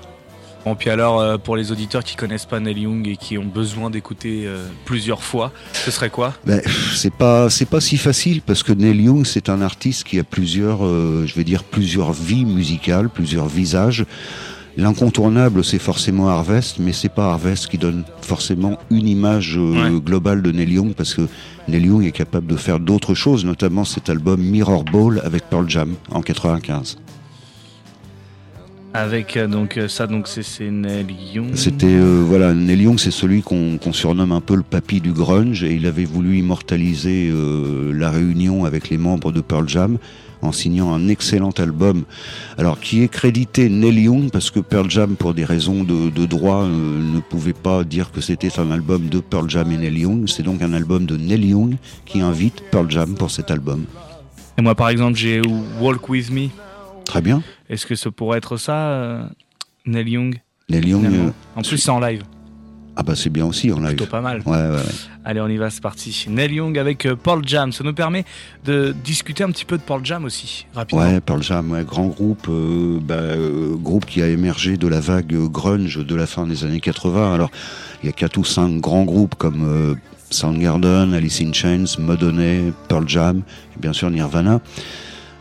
[0.64, 3.44] Bon, puis alors, euh, pour les auditeurs qui connaissent pas Neil Young et qui ont
[3.44, 6.32] besoin d'écouter euh, plusieurs fois, ce serait quoi?
[6.46, 6.60] Ben,
[6.94, 10.24] c'est pas c'est pas si facile parce que Neil Young c'est un artiste qui a
[10.24, 14.06] plusieurs euh, je vais dire plusieurs vies musicales, plusieurs visages.
[14.76, 19.90] L'incontournable c'est forcément Harvest, mais c'est pas Harvest qui donne forcément une image Ouais.
[20.00, 21.28] globale de Neil Young parce que
[21.68, 25.68] Neil Young est capable de faire d'autres choses, notamment cet album Mirror Ball avec Pearl
[25.68, 26.98] Jam en 95.
[28.96, 31.50] Avec euh, donc euh, ça, donc c'est Neil Young.
[31.54, 35.12] C'était euh, voilà, Neil Young, c'est celui qu'on qu'on surnomme un peu le papy du
[35.12, 39.98] grunge, et il avait voulu immortaliser euh, la réunion avec les membres de Pearl Jam
[40.44, 42.04] en signant un excellent album,
[42.58, 46.26] alors qui est crédité Neil Young parce que Pearl Jam, pour des raisons de, de
[46.26, 46.68] droit, euh,
[47.14, 50.28] ne pouvait pas dire que c'était un album de Pearl Jam et Neil Young.
[50.28, 53.84] C'est donc un album de Neil Young qui invite Pearl Jam pour cet album.
[54.58, 55.42] Et moi, par exemple, j'ai
[55.80, 56.48] Walk With Me.
[57.04, 59.26] Très bien, Est-ce que ça pourrait être ça, euh,
[59.86, 61.04] Neil Young Neil Young.
[61.06, 62.22] euh, En plus, c'est en live.
[62.96, 63.96] Ah bah c'est bien aussi en live.
[63.96, 64.42] Plutôt pas mal.
[64.46, 64.82] Ouais, ouais, ouais.
[65.24, 66.26] Allez, on y va, c'est parti.
[66.28, 67.72] Neil Young avec euh, Paul Jam.
[67.72, 68.24] Ça nous permet
[68.64, 71.04] de discuter un petit peu de Paul Jam aussi, rapidement.
[71.04, 75.00] Ouais, Pearl Jam, ouais, grand groupe, euh, bah, euh, groupe qui a émergé de la
[75.00, 77.34] vague grunge de la fin des années 80.
[77.34, 77.50] Alors,
[78.02, 79.94] il y a quatre ou cinq grands groupes comme euh,
[80.30, 83.42] Soundgarden, Alice in Chains, Madonna, Pearl Jam,
[83.76, 84.60] et bien sûr Nirvana.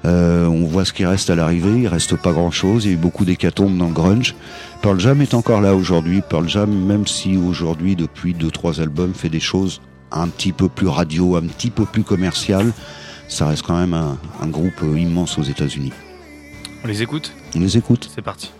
[0.05, 2.91] Euh, on voit ce qui reste à l'arrivée, il reste pas grand chose, il y
[2.91, 4.35] a eu beaucoup d'hécatombes dans le grunge.
[4.81, 9.13] Pearl Jam est encore là aujourd'hui, Pearl Jam, même si aujourd'hui, depuis deux, trois albums,
[9.13, 12.73] fait des choses un petit peu plus radio, un petit peu plus commercial,
[13.29, 15.93] ça reste quand même un, un groupe immense aux États-Unis.
[16.83, 17.31] On les écoute?
[17.55, 18.09] On les écoute.
[18.13, 18.51] C'est parti.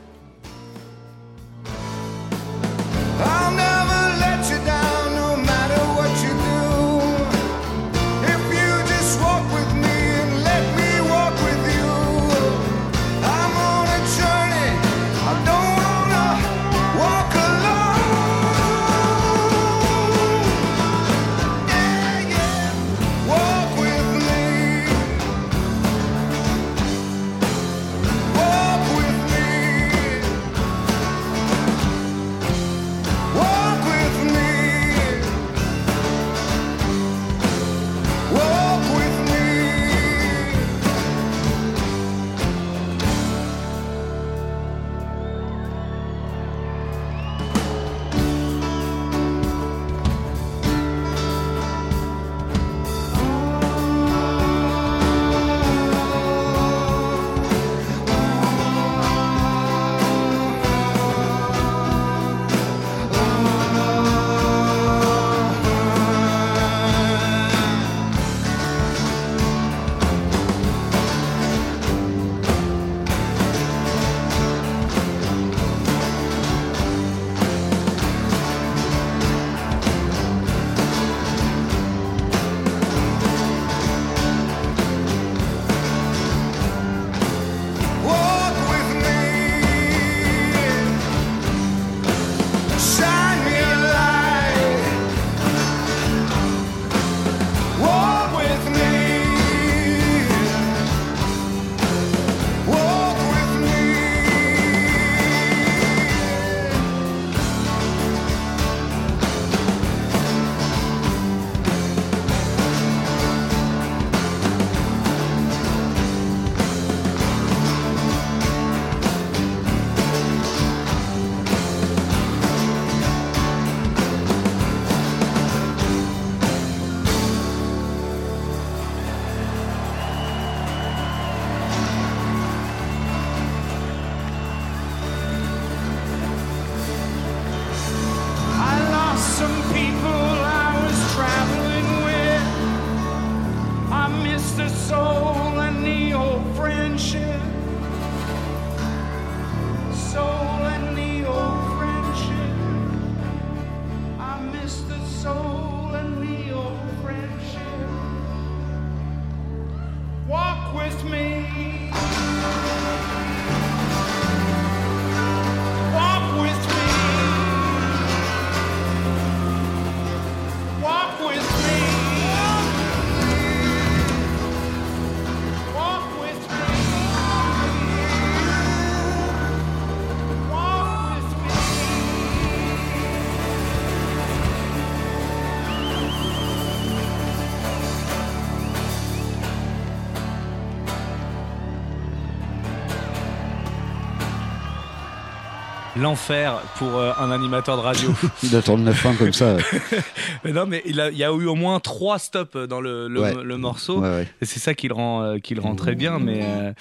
[196.03, 198.13] L'enfer pour euh, un animateur de radio.
[198.43, 199.57] D'attendre la fin comme ça.
[200.43, 203.07] mais non, mais il, a- il y a eu au moins trois stops dans le,
[203.07, 203.33] le- Ouais.
[203.43, 203.99] le morceau.
[204.01, 204.27] Ouais, ouais.
[204.41, 206.19] Et c'est ça qui le rend, euh, qui le rend très bien.
[206.19, 206.73] Mais, euh,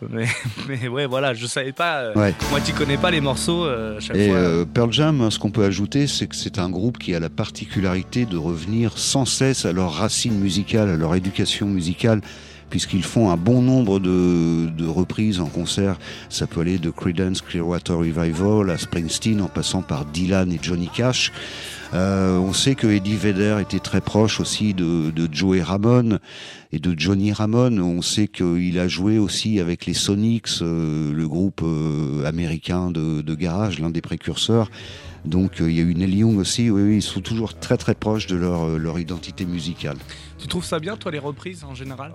[0.10, 0.26] mais,
[0.68, 1.98] mais ouais, voilà, je savais pas.
[1.98, 2.12] euh.
[2.50, 3.66] Moi, tu connais pas les morceaux
[4.00, 4.64] chaque Et fois.
[4.72, 7.28] Pearl Jam, hein, ce qu'on peut ajouter, c'est que c'est un groupe qui a la
[7.30, 12.20] particularité de revenir sans cesse à leurs racines musicales, à leur éducation musicale,
[12.70, 15.98] puisqu'ils font un bon nombre de, reprises en concert.
[16.28, 20.88] Ça peut aller de Creedence Clearwater Revival à Springsteen, en passant par Dylan et Johnny
[20.94, 21.32] Cash.
[21.94, 26.18] Euh, on sait que Eddie Vedder était très proche aussi de, de Joey Ramone
[26.70, 27.80] et de Johnny Ramone.
[27.80, 33.34] On sait qu'il a joué aussi avec les Sonics, euh, le groupe euh, américain de,
[33.34, 34.70] garage, l'un des précurseurs.
[35.24, 36.70] Donc il y a eu Neil Young aussi.
[36.70, 39.96] Oui, ils sont toujours très très proches de leur, leur identité musicale.
[40.38, 42.12] Tu trouves ça bien, toi, les reprises en général?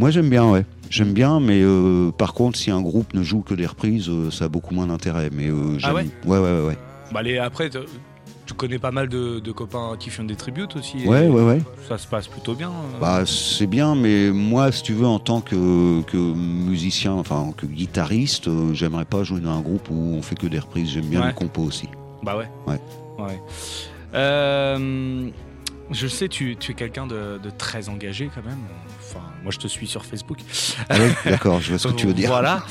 [0.00, 0.64] Moi j'aime bien, ouais.
[0.88, 4.30] J'aime bien, mais euh, par contre, si un groupe ne joue que des reprises, euh,
[4.30, 5.28] ça a beaucoup moins d'intérêt.
[5.30, 6.78] Mais euh, Ah ouais ouais, ouais, ouais, ouais.
[7.12, 11.06] bah, les, Après, tu connais pas mal de, de copains qui font des tributes aussi.
[11.06, 11.60] Ouais, ouais, ouais.
[11.86, 12.70] Ça se passe plutôt bien.
[12.70, 12.98] euh.
[12.98, 17.66] Bah, c'est bien, mais moi, si tu veux, en tant que, que musicien, enfin que
[17.66, 20.90] guitariste, euh, j'aimerais pas jouer dans un groupe où on fait que des reprises.
[20.90, 21.28] J'aime bien Ouais.
[21.28, 21.88] les compos aussi.
[22.22, 22.48] Bah ouais.
[22.66, 22.80] Ouais.
[23.18, 23.38] Ouais.
[24.14, 25.28] Euh,
[25.92, 28.58] je sais, tu, tu es quelqu'un de, de très engagé quand même.
[29.42, 30.38] Moi, je te suis sur Facebook.
[30.88, 32.28] Ah ouais, d'accord, je vois ce que tu veux dire.
[32.28, 32.62] Voilà.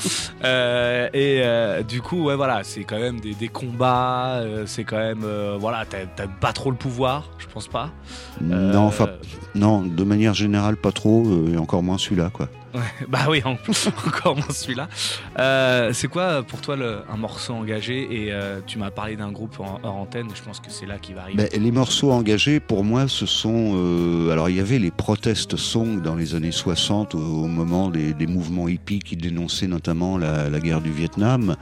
[0.44, 4.36] Euh, et euh, du coup, ouais, voilà, c'est quand même des, des combats.
[4.40, 5.24] euh, c'est quand même,
[5.58, 7.90] voilà, t'as- pas trop le pouvoir, je pense pas.
[8.40, 9.08] Non, enfin,
[9.54, 12.48] non, de manière générale, pas trop, et encore moins celui-là, quoi.
[13.08, 13.52] Bah oui, en-
[14.06, 14.88] encore moins celui-là.
[15.38, 19.32] Euh, c'est quoi pour toi le- un morceau engagé Et euh, tu m'as parlé d'un
[19.32, 20.28] groupe en, hors antenne.
[20.34, 21.48] Je pense que c'est là qui va arriver.
[21.50, 23.72] Ben, les morceaux engagés, pour moi, ce sont.
[23.76, 28.14] euh, alors, il y avait les protest songs dans les années 60, au, moment des,
[28.14, 31.56] des mouvements hippies qui dénonçaient notamment la, la guerre du Vietnam.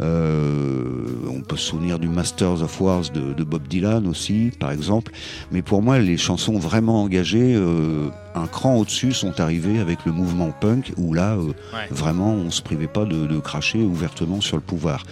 [0.00, 0.84] Euh,
[1.30, 5.12] on peut se souvenir du Masters of Wars de, de Bob Dylan aussi, par exemple.
[5.52, 10.12] Mais pour moi, les chansons vraiment engagées, euh, un cran au-dessus, sont arrivées avec le
[10.12, 11.86] mouvement punk, où là, euh, Ouais.
[11.90, 15.04] vraiment, on se privait pas de, de cracher ouvertement sur le pouvoir.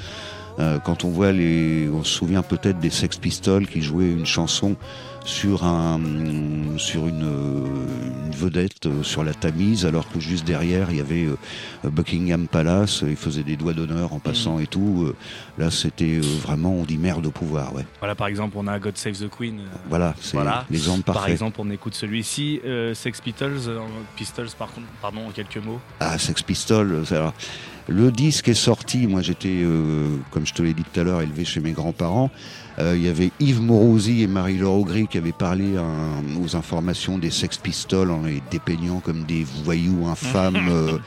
[0.84, 4.74] Quand on voit les, on se souvient peut-être des Sex Pistols qui jouaient une chanson
[5.28, 6.00] sur un,
[6.78, 7.20] sur une,
[8.24, 11.36] une vedette euh, sur la Tamise, alors que juste derrière il y avait euh,
[11.90, 15.04] Buckingham Palace, ils faisaient des doigts d'honneur en passant et tout.
[15.06, 15.14] Euh,
[15.58, 17.84] Là, c'était vraiment, on dit merde au pouvoir, ouais.
[17.98, 19.62] Voilà, par exemple, on a God Save the Queen.
[19.88, 20.64] Voilà, c'est Voilà.
[20.70, 21.32] l'exemple Par parfait.
[21.32, 23.80] exemple, on écoute celui-ci, euh, Sex Pistols, euh,
[24.16, 25.80] Pistols, par contre, pardon, en quelques mots.
[26.00, 27.04] Ah, Sex Pistols.
[27.10, 27.34] alors,
[27.88, 29.06] le disque est sorti.
[29.08, 32.30] Moi, j'étais, euh, comme je te l'ai dit tout à l'heure, élevé chez mes grands-parents.
[32.80, 37.18] Euh, Il y avait Yves Morosi et Marie-Laure Augry qui avaient parlé hein, aux informations
[37.18, 40.56] des Sex Pistols en les dépeignant comme des voyous infâmes.
[40.70, 40.98] euh,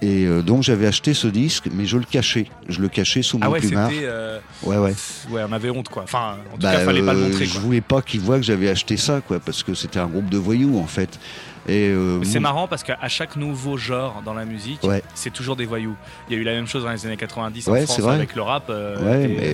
[0.00, 2.46] et euh, donc, j'avais acheté ce disque, mais je le cachais.
[2.68, 3.90] Je le cachais sous mon Ah ouais, plumard.
[3.92, 4.94] euh, Ouais, ouais.
[5.30, 6.02] ouais, on avait honte, quoi.
[6.02, 8.38] Enfin, en tout Bah, cas, fallait pas le euh, montrer, je voulais pas qu'ils voient
[8.38, 11.20] que j'avais acheté ça, quoi, parce que c'était un groupe de voyous, en fait.
[11.68, 15.02] Et euh, C'est marrant parce qu'à chaque nouveau genre dans la musique, Ouais.
[15.14, 15.94] c'est toujours des voyous.
[16.28, 18.34] Il y a eu la même chose dans les années 90 Ouais, en France avec
[18.34, 18.64] le rap.
[18.68, 18.96] euh,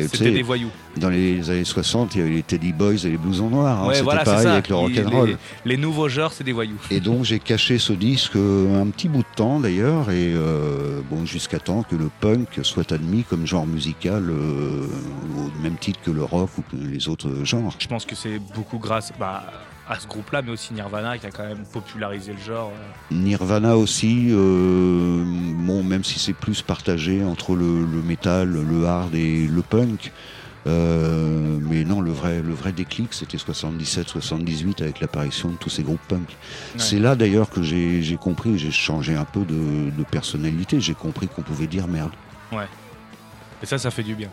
[0.02, 0.70] Ouais, c'était des voyous.
[0.96, 3.82] Dans les années 60, il y avait les Teddy Boys et les blousons noirs.
[3.84, 3.88] hein.
[3.92, 5.28] C'était voilà, pareil avec le rock'n'roll.
[5.28, 5.36] Les,
[5.66, 6.78] les nouveaux genres, c'est des voyous.
[6.90, 11.00] Et donc j'ai caché ce disque euh, un petit bout de temps d'ailleurs, et euh,
[11.10, 16.10] bon jusqu'à temps que le punk soit admis comme genre musical au même titre que
[16.10, 17.74] le rock ou que les autres genres.
[17.78, 19.44] Je pense que c'est beaucoup grâce bah,
[19.90, 22.72] à ce groupe-là, mais aussi Nirvana qui a quand même popularisé le genre.
[23.10, 29.14] Nirvana aussi, euh, bon même si c'est plus partagé entre le, le metal, le hard
[29.14, 30.12] et le punk.
[30.66, 35.82] euh, mais non, le vrai, le vrai déclic, c'était 77-78 avec l'apparition de tous ces
[35.82, 36.36] groupes punk.
[36.76, 41.28] C'est là d'ailleurs que j'ai compris, j'ai changé un peu de, de personnalité, j'ai compris
[41.28, 42.10] qu'on pouvait dire merde.
[43.62, 44.28] Et ça, ça fait du bien.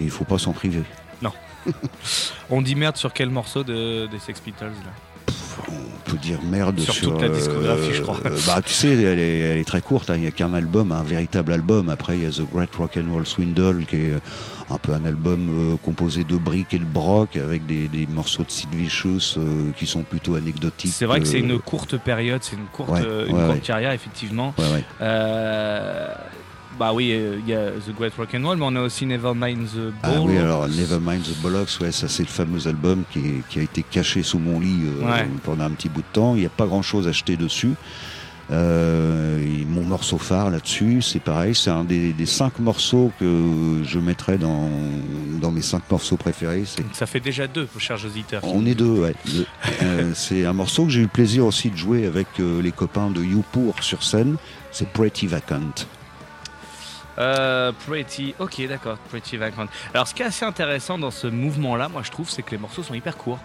[0.00, 0.82] Et il faut pas s'en priver.
[2.50, 5.32] On dit merde sur quel morceau de, des Sex Pistols là
[5.68, 8.18] On peut dire merde Sur sur, toute la discographie, je crois.
[8.24, 10.08] euh, bah, tu sais, elle est, elle est très courte.
[10.10, 10.14] hein.
[10.14, 11.88] Il n'y a qu'un album, un véritable album.
[11.88, 14.12] Après, il y a The Great Rock and Roll Swindle, qui est
[14.70, 18.44] un peu un album euh, composé de briques et de broc, avec des, des morceaux
[18.44, 20.92] de Sid Vicious euh, qui sont plutôt anecdotiques.
[20.94, 23.40] C'est vrai que c'est euh, une courte période, c'est une courte, Ouais, euh, une ouais,
[23.42, 23.60] courte ouais.
[23.60, 24.54] carrière, effectivement.
[26.78, 29.92] Bah oui, euh, il y a The Great Rock'n'Roll, mais on a aussi Nevermind the
[30.02, 30.20] Ah Ball.
[30.28, 33.62] oui, alors Nevermind the Bollocks, ouais, ça c'est le fameux album qui, est- qui a
[33.62, 35.26] été caché sous mon lit euh, Ouais.
[35.44, 36.34] pendant un petit bout de temps.
[36.34, 37.72] Il n'y a pas grand chose acheté dessus.
[38.52, 43.80] Euh, et mon morceau phare là-dessus, c'est pareil, c'est un des, des cinq morceaux que
[43.82, 44.68] je mettrais dans,
[45.40, 46.62] dans mes cinq morceaux préférés.
[46.92, 48.42] Ça fait déjà deux, vos chers auditeurs.
[48.44, 49.14] on est deux, ouais.
[49.26, 49.46] deux.
[49.82, 52.70] Euh, c'est un morceau que j'ai eu le plaisir aussi de jouer avec euh, les
[52.70, 54.36] copains de Youpour sur scène.
[54.70, 55.60] C'est Pretty Vacant.
[57.18, 59.66] Euh, Pretty, ok d'accord, Pretty Vacant.
[59.94, 62.58] Alors ce qui est assez intéressant dans ce mouvement-là, moi je trouve, c'est que les
[62.58, 63.38] morceaux sont hyper courts.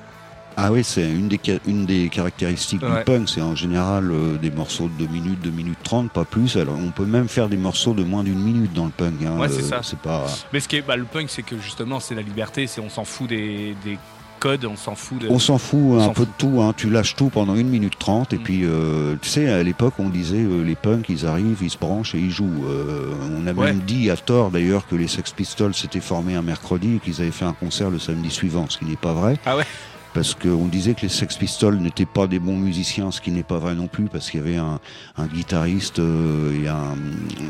[0.57, 2.97] Ah oui, c'est une des, ca- une des caractéristiques Ouais.
[2.99, 3.29] du punk.
[3.29, 6.57] C'est en général euh, des morceaux de 2 minutes, 2 minutes 30, pas plus.
[6.57, 9.13] Alors on peut même faire des morceaux de moins d'une minute dans le punk.
[9.25, 9.37] hein.
[9.39, 9.95] Ouais, c'est Euh, ça.
[10.03, 10.25] Pas.
[10.51, 12.89] Mais ce qui est, bah, le punk, c'est que justement, c'est la liberté, c'est on
[12.89, 13.97] s'en fout des, des
[14.45, 15.29] on s'en fout de.
[15.29, 16.73] On s'en fout on un peu de tout, hein.
[16.75, 18.43] tu lâches tout pendant une minute trente et Mm.
[18.43, 21.77] puis euh, tu sais à l'époque on disait euh, les punks ils arrivent, ils se
[21.77, 22.65] branchent et ils jouent.
[22.67, 23.67] Euh, on a Ouais.
[23.67, 27.21] même dit à tort d'ailleurs que les Sex Pistols s'étaient formés un mercredi et qu'ils
[27.21, 29.37] avaient fait un concert le samedi suivant, ce qui n'est pas vrai.
[29.45, 29.65] Ah ouais
[30.13, 33.43] Parce qu'on disait que les Sex Pistols n'étaient pas des bons musiciens, ce qui n'est
[33.43, 34.79] pas vrai non plus, parce qu'il y avait un,
[35.17, 36.95] un guitariste et, un,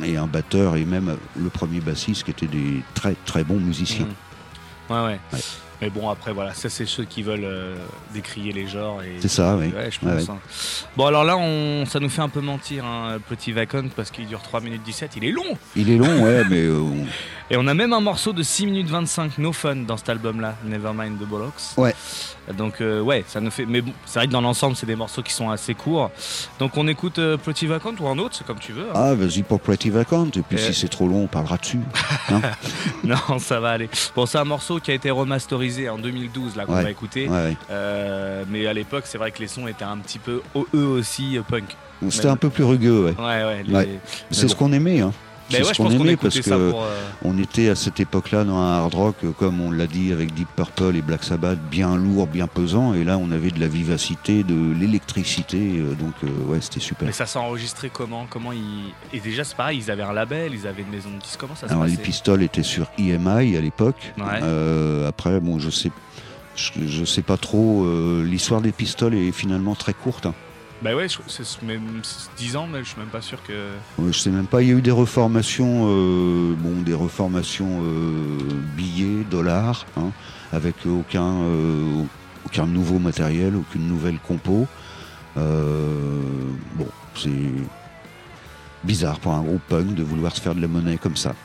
[0.05, 4.07] et un batteur et même le premier bassiste qui étaient des très très bons musiciens.
[4.89, 5.39] Ouais, ouais, Ouais.
[5.81, 7.75] Mais bon, après, voilà, ça, c'est ceux qui veulent euh,
[8.13, 9.01] décrier les genres.
[9.01, 9.15] Et...
[9.19, 9.67] C'est ça, oui.
[9.75, 10.29] Ouais, je pense.
[10.29, 10.37] hein.
[10.95, 11.85] Bon, alors là, on...
[11.87, 15.13] ça nous fait un peu mentir, hein, Petit Vacant, parce qu'il dure 3 minutes 17.
[15.17, 17.05] Il est long Il est long, ouais, mais euh, on-
[17.53, 20.55] Et on a même un morceau de 6 minutes 25, No Fun, dans cet album-là,
[20.65, 21.75] Nevermind the Bollocks.
[21.75, 21.93] Ouais.
[22.57, 23.65] Donc, euh, ouais, ça nous fait.
[23.65, 26.11] Mais bon, c'est vrai que dans l'ensemble, c'est des morceaux qui sont assez courts.
[26.59, 28.85] Donc, on écoute euh, Petit Vacant ou un autre, c'est comme tu veux.
[28.89, 28.93] hein.
[28.95, 30.61] ah vas-y pour Pretty Vacant et puis Euh.
[30.61, 31.79] si c'est trop long on parlera dessus.
[33.03, 33.89] Non, ça va aller.
[34.15, 36.83] Bon, c'est un morceau qui a été remasterisé en 2012, là, qu'on Ouais.
[36.83, 37.27] va écouter.
[37.27, 37.57] Ouais.
[37.69, 40.41] Euh, mais à l'époque, c'est vrai que les sons étaient un petit peu,
[40.73, 41.75] eux aussi, punk.
[42.09, 43.15] C'était un peu plus rugueux, ouais.
[43.19, 43.63] Ouais, ouais.
[43.65, 43.87] les- Ouais.
[43.87, 43.99] mais
[44.31, 45.11] C'est ce qu'on aimait, hein.
[45.51, 46.83] Mais C'est ouais, ce je qu'on aimait parce que pour.
[46.83, 50.11] euh, on était à cette époque-là dans un hard rock, euh, comme on l'a dit,
[50.11, 53.59] avec Deep Purple et Black Sabbath, bien lourd, bien pesant, et là on avait de
[53.59, 57.05] la vivacité, de l'électricité, euh, donc euh, ouais, c'était super.
[57.07, 58.25] Mais ça s'est enregistré comment?
[58.29, 61.19] Comment ils Et déjà, c'est pareil, ils avaient un label, ils avaient une maison de
[61.21, 61.39] disques.
[61.39, 64.13] Comment ça se Alors les pistoles étaient sur EMI à l'époque.
[64.17, 64.23] Ouais.
[64.43, 65.91] Euh, après, bon, je sais,
[66.55, 67.83] je, je sais pas trop.
[67.85, 70.25] euh, L'histoire des pistoles est finalement très courte.
[70.27, 70.33] hein.
[70.81, 72.01] Bah ouais, c'est même
[72.37, 73.53] 10 ans, mais je suis même pas sûr que.
[73.53, 73.77] Euh,
[74.11, 74.63] Je sais même pas.
[74.63, 78.37] Il y a eu des reformations, euh, bon, des reformations euh,
[78.75, 80.11] billets, dollars, hein,
[80.51, 82.03] avec aucun, euh,
[82.45, 84.67] aucun nouveau matériel, aucune nouvelle compo.
[85.35, 87.29] Bon, c'est
[88.83, 91.35] bizarre pour un groupe punk de vouloir se faire de la monnaie comme ça.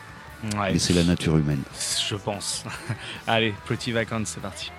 [0.56, 1.62] Ouais, Mais c'est la nature humaine.
[2.08, 2.64] je pense.
[3.26, 4.70] Allez, Pretty Vacant, c'est parti.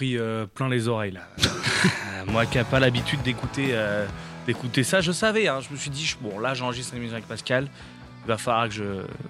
[0.00, 1.20] Pris euh, plein les oreilles là.
[1.38, 4.06] Euh, moi qui n'ai pas l'habitude d'écouter euh,
[4.46, 5.46] d'écouter ça, je savais.
[5.46, 5.58] hein.
[5.60, 7.68] je me suis dit, bon là j'enregistre une avec Pascal.
[8.24, 8.84] Il va falloir que je.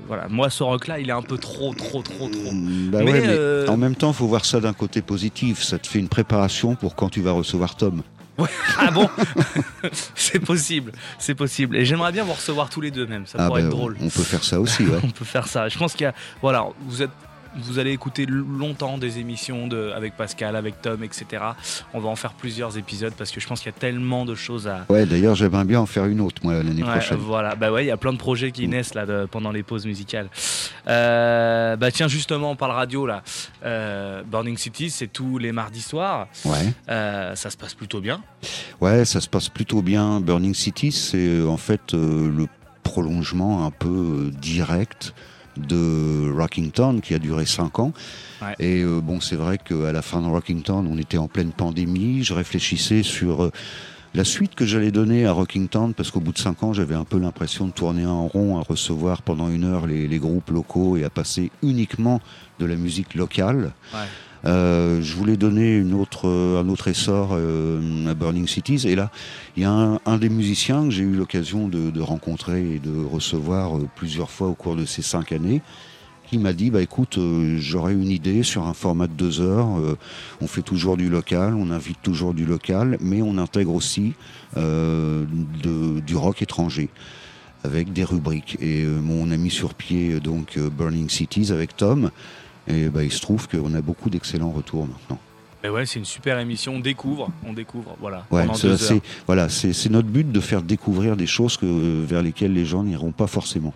[0.06, 0.28] Voilà.
[0.28, 2.52] Moi ce rock là, il est un peu trop, trop, trop, trop.
[2.52, 5.60] Mm, Bah Mais, ouais, mais en même temps, faut voir ça d'un côté positif.
[5.60, 8.02] Ça te fait une préparation pour quand tu vas recevoir Tom.
[8.78, 9.08] Ah bon?
[10.14, 11.76] C'est possible, c'est possible.
[11.76, 13.26] Et j'aimerais bien vous recevoir tous les deux même.
[13.26, 13.96] Ça Ah pourrait bah, être drôle.
[14.00, 14.98] On peut faire ça aussi, ouais.
[15.02, 15.68] On peut faire ça.
[15.68, 16.14] Je pense qu'il y a.
[16.40, 17.10] Voilà, vous êtes.
[17.58, 21.42] Vous allez écouter longtemps des émissions de, avec Pascal, avec Tom, etc.
[21.94, 24.34] On va en faire plusieurs épisodes parce que je pense qu'il y a tellement de
[24.34, 24.86] choses à.
[24.88, 27.18] Ouais, d'ailleurs, j'aimerais bien en faire une autre, moi, l'année Ouais, prochaine.
[27.18, 28.70] voilà, bah ouais, il y a plein de projets qui Mm.
[28.70, 30.28] naissent là de- pendant les pauses musicales.
[30.88, 33.22] Euh, bah tiens, justement, on parle radio là.
[33.64, 36.28] Euh, Burning City, c'est tous les mardis soirs.
[36.44, 36.72] Ouais.
[36.88, 38.22] Euh, ça se passe plutôt bien.
[38.80, 40.20] Ouais, ça se passe plutôt bien.
[40.20, 42.46] Burning City, c'est en fait le
[42.82, 45.14] prolongement un peu direct
[45.66, 47.92] de Rockington qui a duré 5 ans.
[48.42, 48.54] Ouais.
[48.58, 52.22] Et euh, bon, c'est vrai qu'à la fin de Rockington, on était en pleine pandémie.
[52.22, 53.52] Je réfléchissais sur euh,
[54.14, 57.04] la suite que j'allais donner à Rockington parce qu'au bout de 5 ans, j'avais un
[57.04, 60.96] peu l'impression de tourner en rond, à recevoir pendant une heure les, les groupes locaux
[60.96, 62.20] et à passer uniquement
[62.58, 63.72] de la musique locale.
[63.94, 64.00] Ouais.
[64.46, 68.86] Euh, je voulais donner euh, un autre essor euh, à Burning Cities.
[68.86, 69.10] Et là,
[69.56, 73.72] il y a un, des musiciens que j'ai eu l'occasion de, rencontrer et de recevoir
[73.96, 75.60] plusieurs fois au cours de ces cinq années,
[76.26, 77.18] qui m'a dit bah écoute,
[77.58, 79.68] j'aurais une idée sur un format de deux heures.
[80.40, 84.14] on fait toujours du local, on invite toujours du local, mais on intègre aussi
[84.56, 86.88] du rock étranger
[87.64, 88.56] avec des rubriques.
[88.60, 92.10] Et euh, on a mis sur pied donc Burning Cities avec Tom.
[92.74, 95.18] Et bah, il se trouve qu'on a beaucoup d'excellents retours maintenant.
[95.62, 96.76] Ouais, c'est une super émission.
[96.76, 98.24] On découvre, on découvre, voilà.
[98.30, 99.00] Ouais, c'est- deux c'est heures.
[99.26, 102.82] voilà, c'est c'est notre but de faire découvrir des choses que, vers lesquelles les gens
[102.82, 103.74] n'iront pas forcément.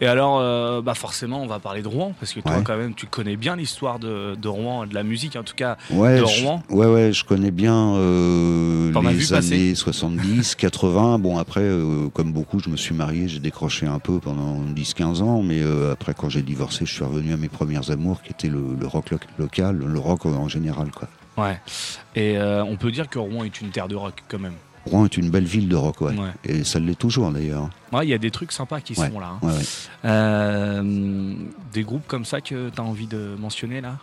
[0.00, 2.62] Et alors, euh, bah forcément, on va parler de Rouen parce que toi, Ouais.
[2.64, 5.76] quand même, tu connais bien l'histoire de, de Rouen, de la musique en tout cas.
[5.90, 11.18] Ouais, De je, Rouen ouais, ouais, je connais bien euh, les années 70, 80.
[11.22, 15.22] Bon, après, euh, comme beaucoup, je me suis marié, j'ai décroché un peu pendant 10-15
[15.22, 18.48] ans, mais après, quand j'ai divorcé, je suis revenu à mes premières amours, qui étaient
[18.48, 20.90] le, le rock lo- local, le rock en général.
[20.90, 21.08] Quoi.
[21.44, 21.60] Ouais.
[22.16, 24.54] Et on peut dire que Rouen est une terre de rock quand même.
[24.86, 26.12] Rouen est une belle ville de rock, ouais.
[26.18, 26.32] Ouais.
[26.44, 27.70] Et ça l'est toujours d'ailleurs.
[27.92, 29.34] Ouais, il y a des trucs sympas qui sont là.
[29.42, 29.48] hein.
[30.04, 31.34] Euh,
[31.72, 33.98] des groupes comme ça que tu as envie de mentionner là?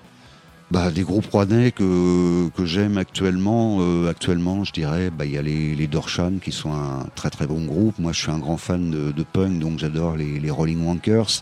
[0.72, 5.38] Bah, des groupes rouennais que, que j'aime actuellement, euh, actuellement, je dirais, bah, il y
[5.38, 7.98] a les, les Dorshan qui sont un très très bon groupe.
[7.98, 11.42] Moi, je suis un grand fan de, de punk, donc j'adore les, les Rolling Wankers.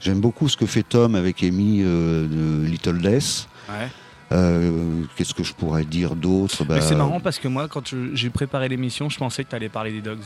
[0.00, 3.48] J'aime beaucoup ce que fait Tom avec Amy euh, de Little Death.
[3.68, 3.88] Ouais.
[4.32, 6.64] Euh, Qu'est-ce que je pourrais dire d'autre?
[6.64, 9.56] Bah, c'est marrant parce que moi, quand je- j'ai préparé l'émission, je pensais que tu
[9.56, 10.20] allais parler des Dogs.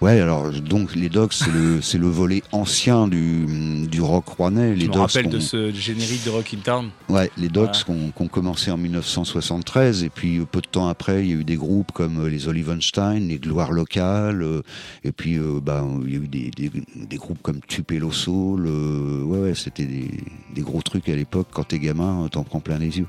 [0.00, 1.52] Ouais, alors donc les Dogs, c'est
[1.98, 4.74] le, volet ancien du, du rock rouennais.
[4.74, 6.90] Je Les me Dogs rappelle de qu'on- ce générique de Rock in Town.
[7.08, 7.84] Ouais, les Dogs Voilà.
[7.84, 11.30] qui ont qui ont commencé en 1973 et puis euh, peu de temps après, il
[11.30, 14.62] y a eu des groupes comme euh, les Olivenstein, les Gloires locales euh,
[15.04, 18.66] et puis euh, bah, il y a eu des, des, des groupes comme Tupelo Soul.
[18.66, 20.10] euh, ouais, ouais, c'était des,
[20.52, 21.46] des gros trucs à l'époque.
[21.52, 23.06] Quand t'es gamin, t'en prends plein les yeux.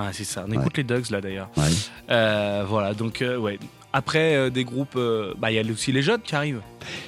[0.00, 0.44] Ouais, c'est ça.
[0.48, 1.48] On écoute les Dogs là d'ailleurs.
[2.10, 3.58] Euh, voilà, donc euh, ouais.
[3.92, 6.60] Après euh, des groupes, euh, bah il y a aussi les jeunes qui arrivent.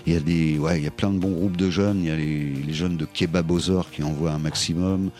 [0.05, 2.01] Il y a des, ouais, il y a plein de bons groupes de jeunes.
[2.03, 5.11] Il y a les, les jeunes de Kebabozor qui envoient un maximum.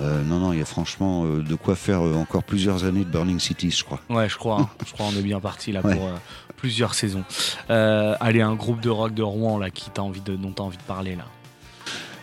[0.00, 3.40] Euh, non, non, il y a franchement de quoi faire encore plusieurs années de Burning
[3.40, 4.00] Cities, je crois.
[4.10, 4.60] Ouais, je crois.
[4.60, 4.68] hein.
[4.86, 5.94] je crois on est bien parti là Ouais.
[5.96, 6.10] pour
[6.56, 7.24] plusieurs saisons.
[7.68, 10.82] Allez, un groupe de rock de Rouen là qui envie de, dont t'as envie de
[10.82, 11.24] parler là.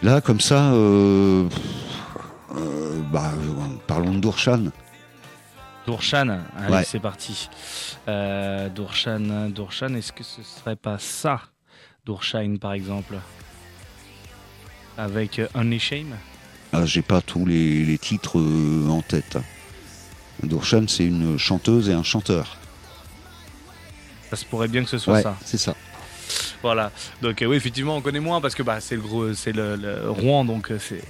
[0.03, 0.71] Là, comme ça,
[3.11, 3.31] bah,
[3.87, 4.69] parlons de.
[5.85, 6.83] Dorshan, allez, Ouais.
[6.83, 7.49] c'est parti.
[8.07, 11.41] Euh, Dorshan, est-ce que ce serait pas ça
[12.05, 13.15] Dorshine par exemple
[14.97, 16.15] Avec euh, Only Shame?
[16.73, 19.37] Ah, J'ai pas tous les, les titres euh, en tête.
[20.43, 22.57] Dorshan, c'est une chanteuse et un chanteur.
[24.29, 25.37] Ça se pourrait bien que ce soit Ouais, ça.
[25.45, 25.75] c'est ça.
[26.61, 26.91] Voilà.
[27.21, 29.75] Donc euh, oui, effectivement, on connaît moins parce que bah, c'est le gros, c'est le,
[29.75, 31.01] le Rouen, donc euh, c'est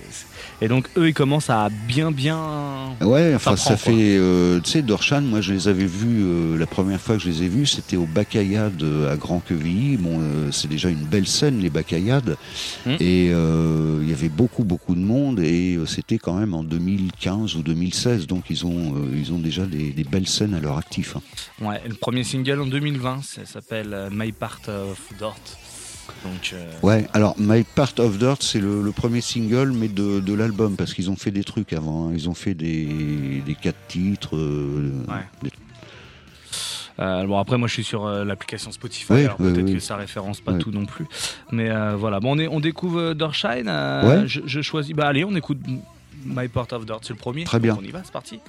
[0.62, 2.96] et donc eux ils commencent à bien bien.
[3.02, 4.18] Ouais, enfin, Ça prend, fait.
[4.18, 6.24] euh, tu sais, Dorshan, moi, je les avais vus.
[6.24, 9.98] euh, la première fois que je les ai vus, c'était au Bacayade à Grand Quevilly.
[9.98, 10.20] Bon,
[10.52, 12.38] c'est déjà une belle scène, les Bacayades.
[12.86, 12.96] Hmm.
[13.00, 15.40] Et il y avait beaucoup, beaucoup de monde.
[15.40, 18.28] Et c'était quand même en 2015 ou 2016.
[18.28, 21.16] Donc, ils ont, ils ont déjà des, des belles scènes à leur actif.
[21.18, 21.22] hein.
[21.66, 21.82] Ouais.
[21.88, 27.64] Le premier single en 2020, ça s'appelle My Part of Donc euh, Ouais, alors My
[27.64, 31.16] Part of Dirt, c'est le, le premier single, mais de, de l'album, parce qu'ils ont
[31.16, 32.08] fait des trucs avant.
[32.08, 32.12] hein.
[32.14, 34.36] Ils ont fait des, des quatre titres.
[34.36, 35.26] euh, Ouais.
[35.44, 35.52] des-
[36.98, 39.98] Euh, bon après moi je suis sur euh, l'application Spotify Oui, alors peut-être que ça
[39.98, 41.06] référence pas tout non plus
[41.52, 44.24] mais voilà bon on, est, on découvre Dorshine Ouais.
[44.28, 45.60] je, je choisis bah allez on écoute
[46.26, 47.76] My Part of Dirt c'est le premier Très bien.
[47.78, 48.40] on y va c'est parti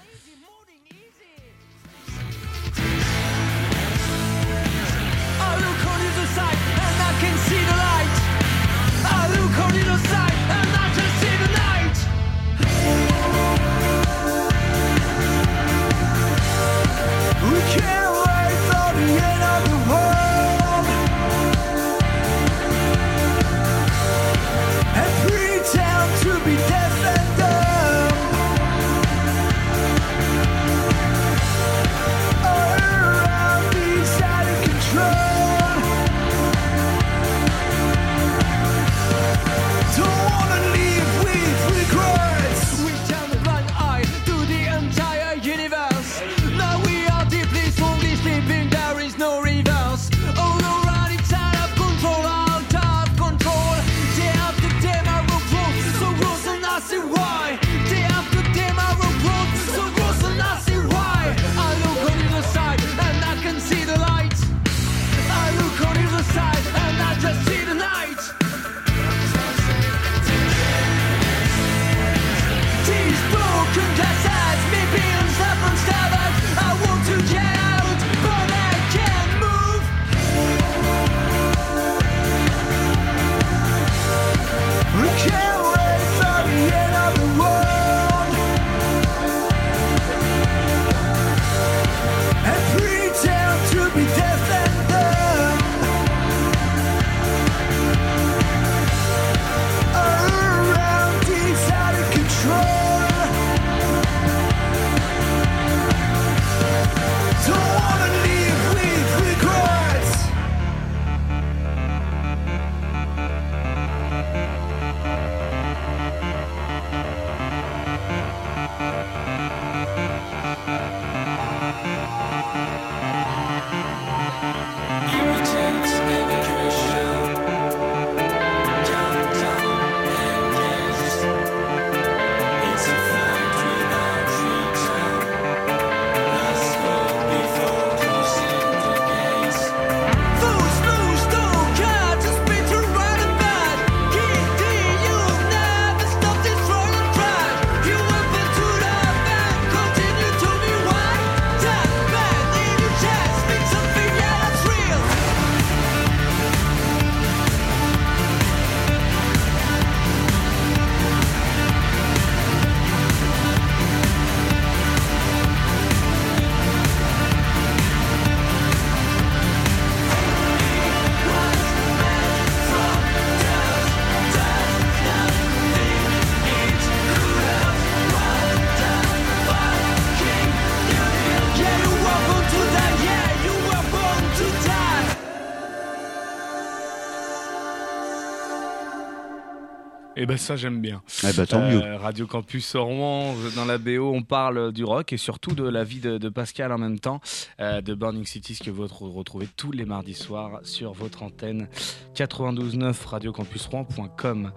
[190.19, 191.03] Et ben ça j'aime bien.
[191.29, 191.83] Eh ben, tant mieux.
[191.83, 195.85] Euh, Radio Campus Rouen, dans la BO, on parle du rock et surtout de la
[195.85, 197.21] vie de, de Pascal en même temps,
[197.61, 201.69] euh, de Burning Cities que vous re- retrouvez tous les mardis soirs sur votre antenne
[202.15, 204.53] 92.9 radiocampusrouen.com.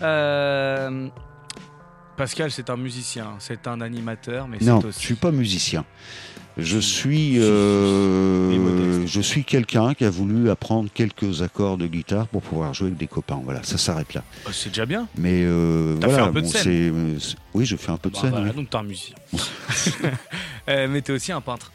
[0.00, 1.08] Euh,
[2.16, 5.00] Pascal, c'est un musicien, c'est un animateur, mais Non, c'est je aussi.
[5.00, 5.84] suis pas musicien.
[6.58, 12.42] Je suis, euh, je suis quelqu'un qui a voulu apprendre quelques accords de guitare pour
[12.42, 13.40] pouvoir jouer avec des copains.
[13.42, 14.22] Voilà, ça s'arrête là.
[14.46, 15.08] Oh, c'est déjà bien.
[15.16, 16.68] Mais euh, T'as fait voilà, un peu de scène.
[16.94, 17.18] euh,
[17.54, 18.30] oui, je fais un peu de Bah, scène.
[18.32, 18.56] voilà, oui.
[18.56, 19.16] donc t'es un musicien.
[20.68, 21.72] Mais t'es aussi un peintre.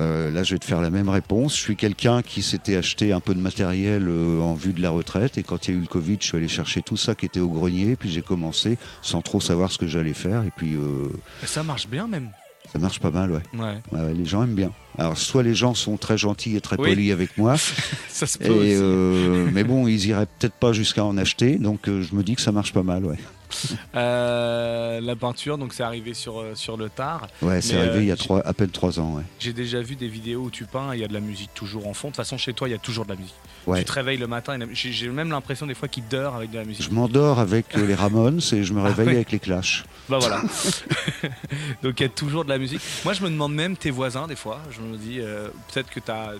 [0.00, 1.54] Euh, là, je vais te faire la même réponse.
[1.56, 4.90] Je suis quelqu'un qui s'était acheté un peu de matériel euh, en vue de la
[4.90, 5.36] retraite.
[5.38, 7.26] Et quand il y a eu le Covid, je suis allé chercher tout ça qui
[7.26, 7.96] était au grenier.
[7.96, 10.42] Puis j'ai commencé sans trop savoir ce que j'allais faire.
[10.44, 11.08] Et puis euh,
[11.44, 12.30] Ça marche bien même.
[12.72, 13.42] ça marche pas mal, ouais.
[13.58, 13.76] Ouais.
[13.92, 14.72] Ouais, les gens aiment bien.
[14.98, 16.88] Alors, soit les gens sont très gentils et très Oui.
[16.88, 17.56] polis avec moi.
[18.08, 18.82] Ça se peut Et aussi.
[18.82, 21.56] euh, mais bon, ils iraient peut-être pas jusqu'à en acheter.
[21.58, 23.18] Donc je me dis que ça marche pas mal, ouais.
[23.96, 27.26] Euh, la peinture, donc c'est arrivé sur, euh, sur le tard.
[27.42, 29.22] Ouais, c'est Mais, arrivé euh, il y a trois, à peine trois ans, ouais.
[29.40, 31.50] J'ai déjà vu des vidéos où tu peins et il y a de la musique
[31.54, 32.08] toujours en fond.
[32.08, 33.34] De toute façon, chez toi, il y a toujours de la musique.
[33.66, 33.78] Ouais.
[33.78, 36.64] Tu te réveilles le matin, j'ai même l'impression des fois qu'il dort avec de la
[36.64, 36.84] musique.
[36.84, 39.16] Je m'endors avec euh, les Ramones et je me réveille Ah ouais.
[39.16, 39.84] avec les Clash.
[40.08, 40.42] Bah voilà.
[41.82, 42.80] donc il y a toujours de la musique.
[43.04, 44.60] Moi, je me demande même tes voisins des fois.
[44.70, 46.32] Je me dis euh, peut-être que tu as,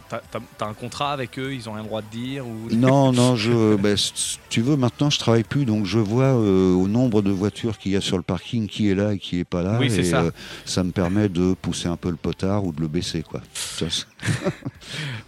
[0.60, 2.46] un contrat avec eux, ils ont rien droit de dire.
[2.46, 2.68] Ou...
[2.74, 6.72] Non, non, je, ben, si tu veux, maintenant je travaille plus, donc je vois euh,
[6.74, 9.38] au nombre de voitures qu'il y a sur le parking qui est là et qui
[9.40, 9.78] est pas là.
[9.80, 10.22] Oui, c'est et ça.
[10.22, 10.30] euh,
[10.64, 13.40] ça me permet de pousser un peu le potard ou de le baisser, quoi.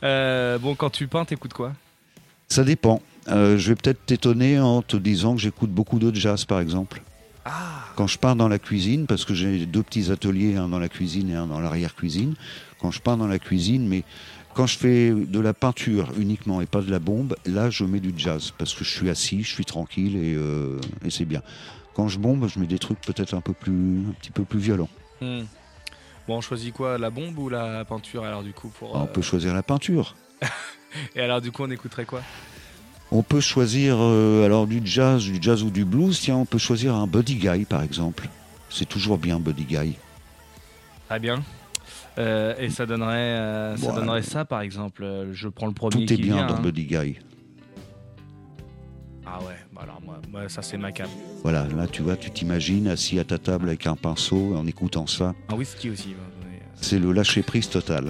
[0.05, 1.73] Euh, bon, quand tu peins, t'écoutes quoi?
[2.49, 3.01] Ça dépend.
[3.29, 7.03] Euh, je vais peut-être t'étonner en te disant que j'écoute beaucoup de jazz, par exemple.
[7.45, 10.79] Ah Quand je pars dans la cuisine, parce que j'ai deux petits ateliers, un dans
[10.79, 12.35] la cuisine et un dans l'arrière-cuisine,
[12.81, 14.03] quand je pars dans la cuisine, mais
[14.55, 18.01] quand je fais de la peinture uniquement et pas de la bombe, là je mets
[18.01, 21.43] du jazz, parce que je suis assis, je suis tranquille et, euh, et c'est bien.
[21.95, 24.59] Quand je bombe, je mets des trucs peut-être un peu plus, un petit peu plus
[24.59, 24.89] violents.
[25.21, 25.43] Hmm.
[26.27, 29.07] Bon, on choisit quoi La bombe ou la peinture alors du coup pour, On euh,
[29.07, 30.15] peut choisir la peinture.
[31.17, 32.23] Et alors du coup, on écouterait quoi?
[33.11, 36.19] On peut choisir euh, alors du jazz, du jazz ou du blues.
[36.19, 38.29] Tiens, on peut choisir un Buddy Guy par exemple.
[38.71, 39.97] C'est toujours bien Buddy Guy.
[41.09, 41.43] Très bien.
[42.19, 45.03] Euh, et ça donnerait, euh, ça donnerait ça par exemple.
[45.05, 46.61] euh, Je prends le premier Tout est qui bien vient, dans hein.
[46.61, 47.17] Buddy Guy.
[49.25, 51.09] Ah ouais, bah alors moi, moi, ça c'est ma cam.
[51.43, 55.07] Voilà, là tu vois, tu t'imagines assis à ta table avec un pinceau en écoutant
[55.07, 55.33] ça.
[55.49, 56.09] Un whisky aussi.
[56.09, 56.15] ouais,
[56.51, 56.61] ouais.
[56.75, 58.07] C'est le lâcher prise total.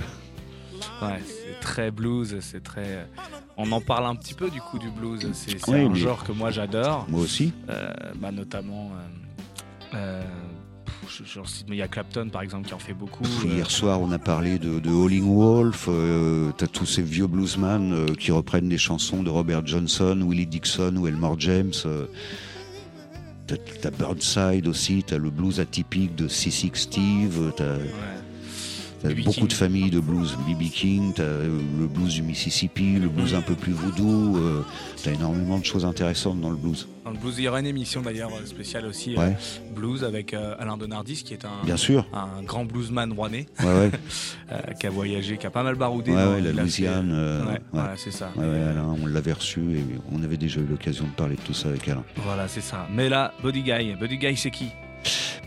[1.01, 3.07] Ouais, c'est très blues, c'est très.
[3.57, 5.29] On en parle un petit peu du coup du blues.
[5.33, 7.53] C'est Oui, un genre que moi j'adore, Moi aussi.
[7.69, 8.91] Euh, bah, notamment.
[9.95, 10.23] euh,
[11.35, 13.25] j'en cite- mais il y a Clapton par exemple qui en fait beaucoup.
[13.25, 15.87] euh, Hier soir, on a parlé de, de Howling Wolf.
[15.89, 20.47] euh, T'as tous ces vieux bluesman euh, qui reprennent des chansons de Robert Johnson, Willie
[20.47, 21.73] Dixon ou Elmore James.
[21.87, 22.07] euh.
[23.47, 25.03] T'as t'as Burnside aussi.
[25.07, 27.53] T'as le blues atypique de C6 Steve.
[27.57, 27.91] T'as ouais.
[29.03, 30.37] T'as beaucoup de familles de blues.
[30.49, 30.71] B.B.
[30.71, 31.13] King.
[31.15, 34.37] T'as euh, le blues du Mississippi, le blues un peu plus voodoo.
[34.39, 34.63] euh,
[35.03, 36.87] T'as énormément de choses intéressantes dans le blues.
[37.05, 39.31] Dans le blues, il y aura une émission d'ailleurs euh, spéciale aussi, euh,
[39.75, 42.07] blues avec euh, Alain Donardis qui est un, bien sûr.
[42.15, 43.91] un grand bluesman rouennais Ouais, ouais.
[44.81, 46.13] qui a voyagé, qui a pas mal baroudé.
[46.13, 47.59] Ouais, la Louisiane.
[47.73, 48.31] voilà, c'est ça.
[48.39, 51.69] Alain, on l'avait reçu et on avait déjà eu l'occasion de parler de tout ça
[51.71, 52.05] avec Alain.
[52.17, 52.87] Voilà, c'est ça.
[52.95, 54.67] Mais là, Buddy Guy, Buddy Guy, c'est qui?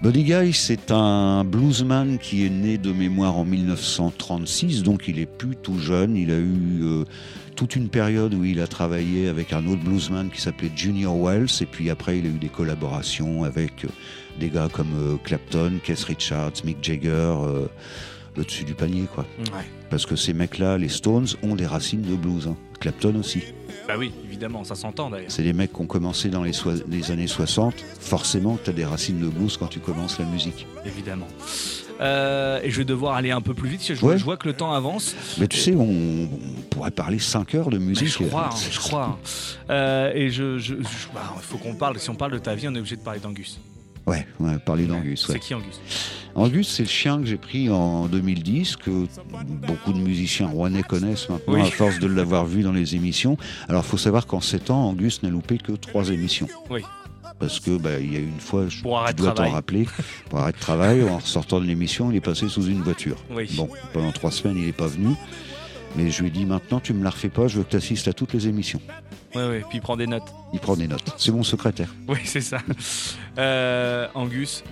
[0.02, 5.26] Buddy Guy, c'est un bluesman qui est né de mémoire en 1936, donc il est
[5.26, 6.16] plus tout jeune.
[6.16, 7.06] Il a eu euh,
[7.56, 11.50] toute une période où il a travaillé avec un autre bluesman qui s'appelait Junior Wells,
[11.62, 13.90] et puis après il a eu des collaborations avec euh,
[14.40, 17.36] des gars comme euh, Clapton, Keith Richards, Mick Jagger,
[18.36, 19.26] le dessus du panier, quoi.
[19.96, 22.48] Parce que ces mecs-là, les Stones, ont des racines de blues.
[22.50, 22.58] hein.
[22.82, 23.42] Clapton aussi.
[23.88, 25.32] Bah oui, évidemment, ça s'entend d'ailleurs.
[25.32, 26.52] C'est des mecs qui ont commencé dans les,
[27.12, 27.74] années 60.
[28.02, 30.68] Forcément, tu as des racines de blues quand tu commences la musique.
[30.86, 31.30] Évidemment.
[32.02, 34.18] Euh, et je vais devoir aller un peu plus vite, parce que je, vois, Ouais.
[34.18, 35.16] je vois que le temps avance.
[35.38, 35.84] Mais tu sais, on,
[36.24, 36.28] on
[36.70, 38.10] pourrait parler 5 heures de Mais musique.
[38.10, 39.06] je crois, hein, je crois.
[39.06, 39.18] hein.
[39.70, 42.00] Euh, et je, je- je- bah, faut qu'on parle.
[42.00, 43.62] Si on parle de ta vie, on est obligé de parler d'Angus.
[44.08, 45.26] Ouais, ouais, parler d'Angus.
[45.26, 45.40] C'est Ouais.
[45.40, 45.80] qui Angus?
[46.36, 49.08] Angus, c'est le chien que j'ai pris en 2010, que
[49.68, 51.62] beaucoup de musiciens rouennais connaissent maintenant Oui.
[51.62, 53.38] à force de l'avoir vu dans les émissions.
[53.70, 56.48] Alors, il faut savoir qu'en 7 ans, Angus n'a loupé que 3 émissions.
[56.70, 56.82] Oui.
[57.40, 59.88] Parce que bah, il y a une fois, je, Pour dois t'en rappeler,
[60.30, 63.18] pour arrêt de travail, en sortant de l'émission, il est passé sous une voiture.
[63.32, 63.50] Oui.
[63.56, 65.10] Bon, pendant trois semaines, il n'est pas venu.
[65.98, 67.76] Mais je lui ai dit maintenant, tu me la refais pas, je veux que tu
[67.78, 68.82] assistes à toutes les émissions.
[69.36, 69.60] Oui, oui.
[69.70, 70.34] Puis il prend des notes.
[70.54, 71.14] Il prend des notes.
[71.18, 71.94] C'est mon secrétaire.
[72.08, 72.60] Oui, c'est ça.
[73.38, 74.64] Euh, Angus.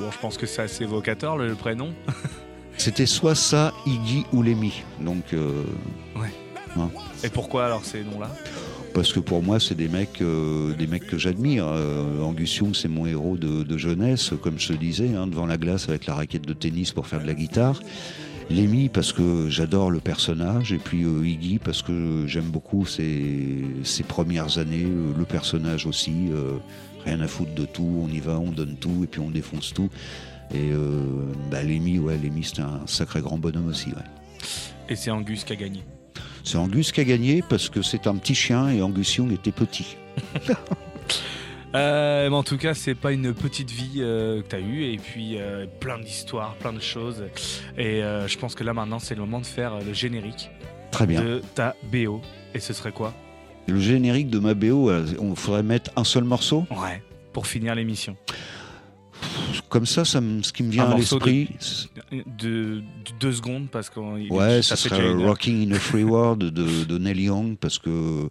[0.00, 1.92] Bon, je pense que c'est assez évocateur le, le prénom.
[2.78, 4.82] C'était soit ça, Iggy ou Lemmy.
[5.00, 5.62] Donc, euh,
[7.22, 8.30] Et pourquoi alors ces noms-là?
[8.94, 11.66] Parce que pour moi, c'est des mecs, euh, des mecs que j'admire.
[11.68, 15.46] Euh, Angus Young, c'est mon héros de, de jeunesse, comme je te disais, hein, devant
[15.46, 17.80] la glace avec la raquette de tennis pour faire de la guitare.
[18.50, 23.64] Lemmy parce que j'adore le personnage et puis euh, Iggy parce que j'aime beaucoup ses,
[23.84, 26.28] ses premières années, euh, le personnage aussi.
[26.30, 26.58] euh,
[27.04, 29.72] rien à foutre de tout, on y va, on donne tout et puis on défonce
[29.72, 29.88] tout.
[30.52, 30.72] Et
[31.50, 33.90] bah, Lemmy, ouais, Lemmy c'était un sacré grand bonhomme aussi.
[33.90, 34.02] Ouais.
[34.88, 35.82] Et c'est Angus qui a gagné.
[36.44, 39.52] C'est Angus qui a gagné parce que c'est un petit chien et Angus Young était
[39.52, 39.96] petit.
[41.74, 44.84] Euh, mais en tout cas, c'est pas une petite vie euh, que tu as eue,
[44.92, 47.24] et puis euh, plein d'histoires, plein de choses.
[47.78, 50.50] Et je pense que là maintenant, c'est le moment de faire le générique
[50.90, 51.22] Très bien.
[51.22, 52.20] de ta BO.
[52.54, 53.14] Et ce serait quoi?
[53.68, 54.90] Le générique de ma BO,
[55.20, 56.66] on faudrait mettre un seul morceau?
[56.70, 57.02] Ouais.
[57.32, 58.16] Pour finir l'émission.
[59.68, 60.18] Comme ça, ce
[60.52, 62.82] qui me Un vient à de- l'esprit, c'est- De, de
[63.20, 65.12] deux secondes, parce que ouais, ça serait.
[65.12, 68.28] Rocking in a Free World de, de Neil Young parce que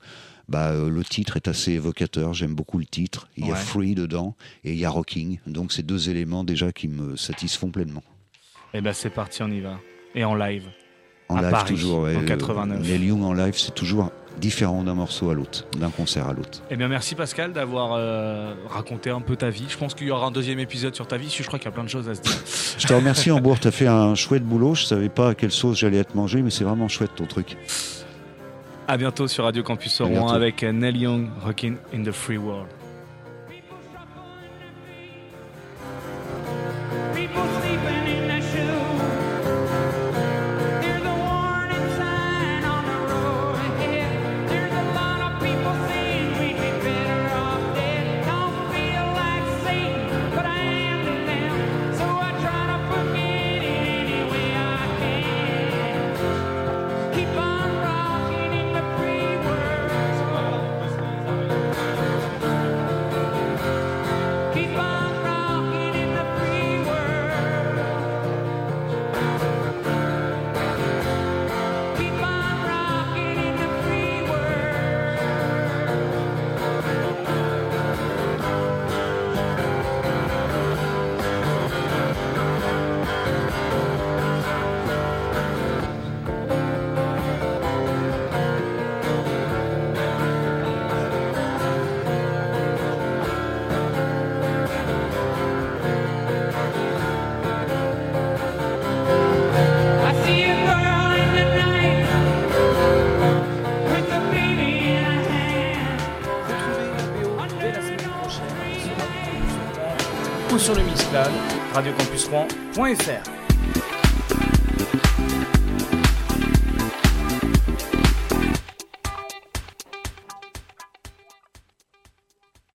[0.50, 2.34] bah, euh, le titre est assez évocateur.
[2.34, 3.28] J'aime beaucoup le titre.
[3.38, 3.60] Il y a Ouais.
[3.60, 5.40] Free dedans et il y a Rocking.
[5.48, 8.04] Donc, c'est deux éléments déjà qui me satisfont pleinement.
[8.74, 9.80] Et ben c'est parti, on y va.
[10.16, 10.64] Et en live.
[11.30, 12.00] En À live, Paris, toujours.
[12.02, 12.82] en euh, 89.
[12.82, 16.62] Neil Young en live, c'est toujours différent d'un morceau à l'autre, d'un concert à l'autre.
[16.72, 19.66] Eh bien, merci Pascal d'avoir euh, raconté un peu ta vie.
[19.70, 21.70] Je pense qu'il y aura un deuxième épisode sur ta vie, je crois qu'il y
[21.70, 22.32] a plein de choses à se dire.
[22.78, 23.60] Je te remercie, Hambourg.
[23.60, 24.76] Tu as fait un chouette boulot.
[24.76, 27.58] Je savais pas à quelle sauce j'allais être mangé, mais c'est vraiment chouette ton truc.
[28.90, 32.79] À bientôt sur Radio Campus Rouen avec Neil Young, Rockin' in the Free World.